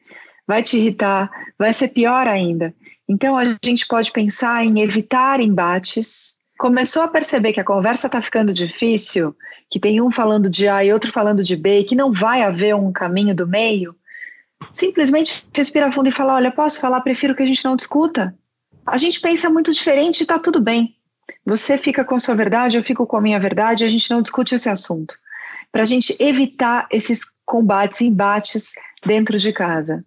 vai 0.47 0.63
te 0.63 0.77
irritar, 0.77 1.31
vai 1.59 1.73
ser 1.73 1.89
pior 1.89 2.29
ainda. 2.29 2.75
Então, 3.09 3.37
a 3.37 3.45
gente 3.65 3.87
pode 3.87 4.13
pensar 4.13 4.65
em 4.65 4.81
evitar 4.81 5.41
embates, 5.41 6.37
começou 6.61 7.03
a 7.03 7.09
perceber 7.09 7.55
que 7.55 7.61
a 7.61 7.65
conversa 7.65 8.07
está 8.07 8.21
ficando 8.21 8.53
difícil, 8.53 9.35
que 9.71 9.81
tem 9.81 9.99
um 9.99 10.11
falando 10.11 10.51
de 10.51 10.69
A 10.69 10.85
e 10.85 10.93
outro 10.93 11.11
falando 11.11 11.43
de 11.43 11.57
B, 11.57 11.81
e 11.81 11.85
que 11.85 11.95
não 11.95 12.13
vai 12.13 12.43
haver 12.43 12.75
um 12.75 12.93
caminho 12.93 13.35
do 13.35 13.49
meio, 13.49 13.97
simplesmente 14.71 15.43
respira 15.55 15.91
fundo 15.91 16.11
e 16.11 16.13
fala: 16.13 16.35
Olha, 16.35 16.53
posso 16.53 16.79
falar? 16.79 17.01
Prefiro 17.01 17.35
que 17.35 17.43
a 17.43 17.47
gente 17.47 17.65
não 17.65 17.75
discuta. 17.75 18.35
A 18.87 18.99
gente 18.99 19.23
pensa 19.23 19.49
muito 19.49 19.73
diferente 19.73 20.21
e 20.21 20.23
está 20.23 20.39
tudo 20.39 20.61
bem. 20.61 20.95
Você 21.47 21.79
fica 21.79 22.05
com 22.05 22.15
a 22.15 22.19
sua 22.19 22.35
verdade, 22.35 22.77
eu 22.77 22.83
fico 22.83 23.07
com 23.07 23.17
a 23.17 23.23
minha 23.23 23.41
verdade, 23.41 23.83
a 23.83 23.89
gente 23.89 24.11
não 24.11 24.21
discute 24.21 24.55
esse 24.55 24.69
assunto. 24.69 25.15
Para 25.73 25.81
a 25.81 25.87
gente 25.87 26.15
evitar 26.21 26.87
esses 26.91 27.21
combates, 27.47 28.03
embates 28.03 28.73
dentro 29.07 29.39
de 29.39 29.51
casa. 29.51 30.05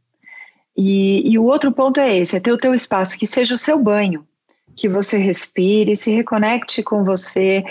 E, 0.77 1.31
e 1.33 1.39
o 1.39 1.45
outro 1.45 1.71
ponto 1.71 1.99
é 1.99 2.15
esse: 2.15 2.37
é 2.37 2.39
ter 2.39 2.51
o 2.51 2.57
teu 2.57 2.75
espaço, 2.75 3.17
que 3.17 3.25
seja 3.25 3.55
o 3.55 3.57
seu 3.57 3.79
banho 3.79 4.23
que 4.75 4.89
você 4.89 5.17
respire, 5.17 5.95
se 5.95 6.11
reconecte 6.11 6.83
com 6.83 7.03
você, 7.03 7.63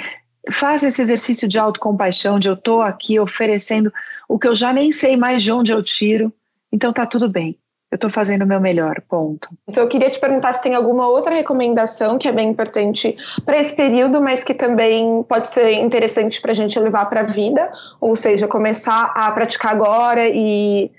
faça 0.51 0.89
esse 0.89 1.03
exercício 1.03 1.47
de 1.47 1.59
autocompaixão, 1.59 2.39
de 2.39 2.49
eu 2.49 2.55
estou 2.55 2.83
aqui 2.83 3.19
oferecendo 3.19 3.93
o 4.29 4.39
que 4.39 4.49
eu 4.49 4.55
já 4.55 4.73
nem 4.73 4.91
sei 4.93 5.17
mais 5.17 5.43
de 5.43 5.53
onde 5.53 5.73
eu 5.73 5.83
tiro, 5.83 6.33
então 6.73 6.93
tá 6.93 7.07
tudo 7.07 7.29
bem. 7.29 7.59
Eu 7.91 7.97
estou 7.97 8.09
fazendo 8.09 8.43
o 8.43 8.47
meu 8.47 8.59
melhor, 8.59 9.03
ponto. 9.07 9.51
Então, 9.69 9.83
eu 9.83 9.89
queria 9.89 10.09
te 10.09 10.19
perguntar 10.19 10.55
se 10.55 10.63
tem 10.63 10.75
alguma 10.75 11.07
outra 11.07 11.35
recomendação 11.35 12.17
que 12.17 12.27
é 12.27 12.33
bem 12.33 12.49
importante 12.49 13.15
para 13.45 13.59
esse 13.59 13.77
período, 13.77 14.19
mas 14.19 14.43
que 14.43 14.55
também 14.55 15.23
pode 15.29 15.49
ser 15.49 15.73
interessante 15.73 16.41
para 16.41 16.53
a 16.53 16.55
gente 16.55 16.81
levar 16.81 17.05
para 17.11 17.21
a 17.21 17.25
vida, 17.25 17.71
ou 18.01 18.17
seja, 18.17 18.49
começar 18.49 19.13
a 19.15 19.31
praticar 19.33 19.73
agora 19.73 20.27
e 20.27 20.91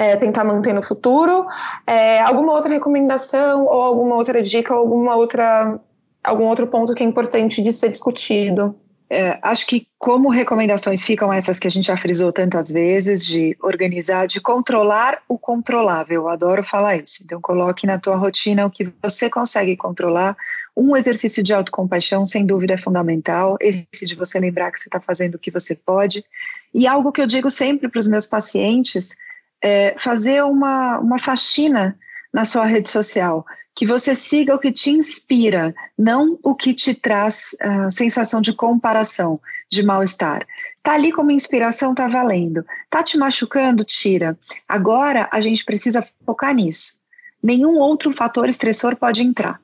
é, 0.00 0.16
tentar 0.16 0.44
manter 0.44 0.72
no 0.72 0.82
futuro. 0.82 1.46
É, 1.86 2.22
alguma 2.22 2.54
outra 2.54 2.72
recomendação 2.72 3.66
ou 3.66 3.82
alguma 3.82 4.16
outra 4.16 4.42
dica 4.42 4.72
ou 4.72 4.80
alguma 4.80 5.14
outra, 5.14 5.78
algum 6.24 6.44
outro 6.44 6.66
ponto 6.66 6.94
que 6.94 7.02
é 7.02 7.06
importante 7.06 7.60
de 7.60 7.70
ser 7.70 7.90
discutido? 7.90 8.74
É, 9.10 9.38
acho 9.42 9.66
que 9.66 9.86
como 9.98 10.30
recomendações 10.30 11.04
ficam 11.04 11.30
essas 11.30 11.58
que 11.58 11.66
a 11.66 11.70
gente 11.70 11.88
já 11.88 11.98
frisou 11.98 12.32
tantas 12.32 12.70
vezes, 12.70 13.26
de 13.26 13.54
organizar, 13.60 14.26
de 14.26 14.40
controlar 14.40 15.18
o 15.28 15.36
controlável. 15.36 16.22
Eu 16.22 16.28
adoro 16.30 16.64
falar 16.64 16.96
isso. 16.96 17.22
Então, 17.22 17.38
coloque 17.38 17.86
na 17.86 17.98
tua 17.98 18.16
rotina 18.16 18.64
o 18.64 18.70
que 18.70 18.90
você 19.02 19.28
consegue 19.28 19.76
controlar. 19.76 20.34
Um 20.74 20.96
exercício 20.96 21.42
de 21.42 21.52
autocompaixão, 21.52 22.24
sem 22.24 22.46
dúvida, 22.46 22.72
é 22.72 22.78
fundamental. 22.78 23.58
Esse 23.60 24.06
de 24.06 24.14
você 24.14 24.40
lembrar 24.40 24.70
que 24.70 24.80
você 24.80 24.88
está 24.88 25.00
fazendo 25.00 25.34
o 25.34 25.38
que 25.38 25.50
você 25.50 25.74
pode. 25.74 26.24
E 26.72 26.86
algo 26.86 27.12
que 27.12 27.20
eu 27.20 27.26
digo 27.26 27.50
sempre 27.50 27.86
para 27.86 27.98
os 27.98 28.06
meus 28.06 28.26
pacientes 28.26 29.14
é, 29.62 29.94
fazer 29.98 30.42
uma, 30.42 30.98
uma 30.98 31.18
faxina 31.18 31.98
na 32.32 32.44
sua 32.44 32.64
rede 32.64 32.88
social, 32.88 33.44
que 33.74 33.86
você 33.86 34.14
siga 34.14 34.54
o 34.54 34.58
que 34.58 34.72
te 34.72 34.90
inspira, 34.90 35.74
não 35.98 36.38
o 36.42 36.54
que 36.54 36.74
te 36.74 36.94
traz 36.94 37.56
uh, 37.62 37.90
sensação 37.90 38.40
de 38.40 38.52
comparação, 38.52 39.40
de 39.70 39.82
mal-estar. 39.82 40.46
Tá 40.82 40.94
ali 40.94 41.12
como 41.12 41.30
inspiração, 41.30 41.94
tá 41.94 42.08
valendo. 42.08 42.64
Tá 42.88 43.02
te 43.02 43.18
machucando, 43.18 43.84
tira. 43.84 44.38
Agora 44.68 45.28
a 45.30 45.40
gente 45.40 45.64
precisa 45.64 46.04
focar 46.24 46.54
nisso. 46.54 46.94
Nenhum 47.42 47.78
outro 47.78 48.12
fator 48.12 48.48
estressor 48.48 48.96
pode 48.96 49.22
entrar. 49.22 49.60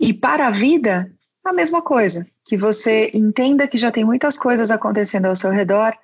E 0.00 0.12
para 0.12 0.46
a 0.46 0.50
vida, 0.50 1.10
a 1.44 1.52
mesma 1.52 1.82
coisa. 1.82 2.26
Que 2.44 2.56
você 2.56 3.10
entenda 3.12 3.68
que 3.68 3.76
já 3.76 3.90
tem 3.90 4.04
muitas 4.04 4.38
coisas 4.38 4.70
acontecendo 4.70 5.26
ao 5.26 5.36
seu 5.36 5.50
redor, 5.50 5.94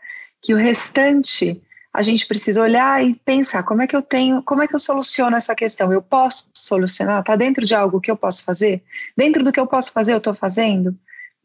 que 0.43 0.53
o 0.53 0.59
restante 0.59 1.63
a 1.95 2.03
gente 2.03 2.27
precisa 2.27 2.61
olhar 2.61 3.05
e 3.05 3.15
pensar 3.15 3.63
como 3.63 3.81
é 3.81 3.87
que 3.87 3.95
eu 3.95 4.03
tenho, 4.03 4.43
como 4.43 4.61
é 4.61 4.67
que 4.67 4.75
eu 4.75 4.81
soluciono 4.81 5.37
essa 5.37 5.55
questão? 5.55 5.93
Eu 5.93 6.03
posso 6.03 6.49
solucionar? 6.53 7.21
Está 7.21 7.37
dentro 7.37 7.65
de 7.65 7.73
algo 7.73 8.01
que 8.01 8.11
eu 8.11 8.17
posso 8.17 8.43
fazer? 8.43 8.83
Dentro 9.17 9.45
do 9.45 9.53
que 9.53 9.61
eu 9.61 9.67
posso 9.67 9.93
fazer, 9.93 10.13
eu 10.13 10.19
estou 10.19 10.35
fazendo? 10.35 10.93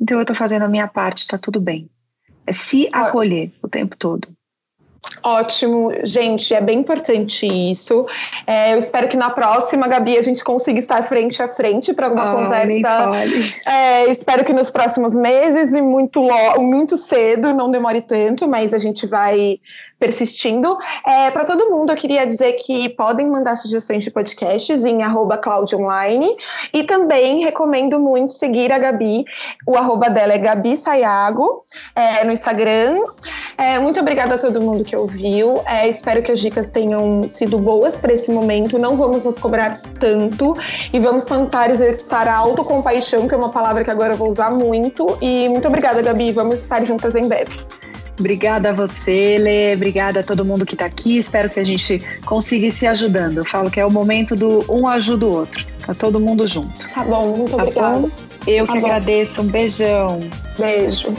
Então 0.01 0.17
eu 0.17 0.23
estou 0.23 0.35
fazendo 0.35 0.63
a 0.63 0.67
minha 0.67 0.87
parte, 0.87 1.19
está 1.19 1.37
tudo 1.37 1.61
bem. 1.61 1.87
É 2.47 2.51
se 2.51 2.89
acolher 2.91 3.51
o 3.61 3.67
tempo 3.67 3.95
todo. 3.95 4.27
Ótimo, 5.23 5.91
gente, 6.03 6.53
é 6.53 6.59
bem 6.59 6.79
importante 6.79 7.45
isso. 7.45 8.05
É, 8.45 8.73
eu 8.73 8.79
espero 8.79 9.07
que 9.07 9.15
na 9.15 9.29
próxima, 9.29 9.87
Gabi, 9.87 10.17
a 10.17 10.21
gente 10.21 10.43
consiga 10.43 10.79
estar 10.79 11.01
frente 11.03 11.41
a 11.41 11.47
frente 11.47 11.93
para 11.93 12.07
alguma 12.07 12.33
oh, 12.33 12.43
conversa. 12.43 13.11
É, 13.65 14.09
espero 14.09 14.43
que 14.43 14.51
nos 14.51 14.69
próximos 14.69 15.15
meses 15.15 15.73
e 15.73 15.81
muito, 15.81 16.21
muito 16.57 16.97
cedo, 16.97 17.53
não 17.53 17.71
demore 17.71 18.01
tanto, 18.01 18.47
mas 18.47 18.73
a 18.73 18.77
gente 18.77 19.05
vai 19.05 19.59
persistindo. 19.99 20.77
É, 21.05 21.29
para 21.29 21.43
todo 21.43 21.69
mundo, 21.69 21.91
eu 21.91 21.95
queria 21.95 22.25
dizer 22.25 22.53
que 22.53 22.89
podem 22.89 23.27
mandar 23.27 23.55
sugestões 23.55 24.03
de 24.03 24.09
podcasts 24.09 24.85
em 24.85 25.03
arroba 25.03 25.39
Online 25.73 26.35
e 26.73 26.83
também 26.83 27.43
recomendo 27.43 27.99
muito 27.99 28.33
seguir 28.33 28.71
a 28.71 28.79
Gabi. 28.79 29.25
O 29.67 29.77
arroba 29.77 30.09
dela 30.09 30.33
é 30.33 30.37
Gabi 30.37 30.77
Sayago 30.77 31.63
é, 31.95 32.23
no 32.23 32.31
Instagram. 32.31 33.03
É, 33.57 33.77
muito 33.77 33.99
obrigada 33.99 34.35
a 34.35 34.37
todo 34.37 34.61
mundo 34.61 34.83
que 34.83 34.95
ouviu. 34.95 35.61
É, 35.65 35.87
espero 35.89 36.23
que 36.23 36.31
as 36.31 36.39
dicas 36.39 36.71
tenham 36.71 37.23
sido 37.23 37.57
boas 37.57 37.97
para 37.97 38.13
esse 38.13 38.31
momento. 38.31 38.79
Não 38.79 38.95
vamos 38.95 39.25
nos 39.25 39.37
cobrar 39.37 39.81
tanto 39.99 40.53
e 40.93 40.99
vamos 40.99 41.25
tentar 41.25 41.69
exercitar 41.69 42.27
a 42.27 42.35
autocompaixão, 42.35 43.27
que 43.27 43.33
é 43.33 43.37
uma 43.37 43.49
palavra 43.49 43.83
que 43.83 43.91
agora 43.91 44.13
eu 44.13 44.17
vou 44.17 44.29
usar 44.29 44.51
muito. 44.51 45.17
E 45.21 45.49
muito 45.49 45.67
obrigada, 45.67 46.01
Gabi. 46.01 46.31
Vamos 46.31 46.61
estar 46.61 46.85
juntas 46.85 47.15
em 47.15 47.27
breve. 47.27 47.59
Obrigada 48.19 48.69
a 48.69 48.73
você, 48.73 49.37
Lê. 49.37 49.73
Obrigada 49.73 50.19
a 50.19 50.23
todo 50.23 50.43
mundo 50.43 50.65
que 50.65 50.75
está 50.75 50.85
aqui. 50.85 51.17
Espero 51.17 51.49
que 51.49 51.59
a 51.59 51.63
gente 51.63 52.03
consiga 52.25 52.67
ir 52.67 52.71
se 52.71 52.85
ajudando. 52.85 53.37
Eu 53.37 53.45
falo 53.45 53.71
que 53.71 53.79
é 53.79 53.85
o 53.85 53.91
momento 53.91 54.35
do 54.35 54.65
um 54.69 54.87
ajuda 54.87 55.25
o 55.25 55.33
outro. 55.33 55.65
Tá 55.85 55.93
todo 55.93 56.19
mundo 56.19 56.45
junto. 56.45 56.87
Tá 56.89 57.03
bom, 57.03 57.35
muito 57.35 57.55
tá 57.55 57.63
obrigada. 57.63 57.99
Bom? 57.99 58.11
Eu 58.45 58.65
tá 58.65 58.73
que 58.73 58.79
bom. 58.79 58.85
agradeço. 58.85 59.41
Um 59.41 59.45
beijão. 59.45 60.19
Beijo. 60.57 61.13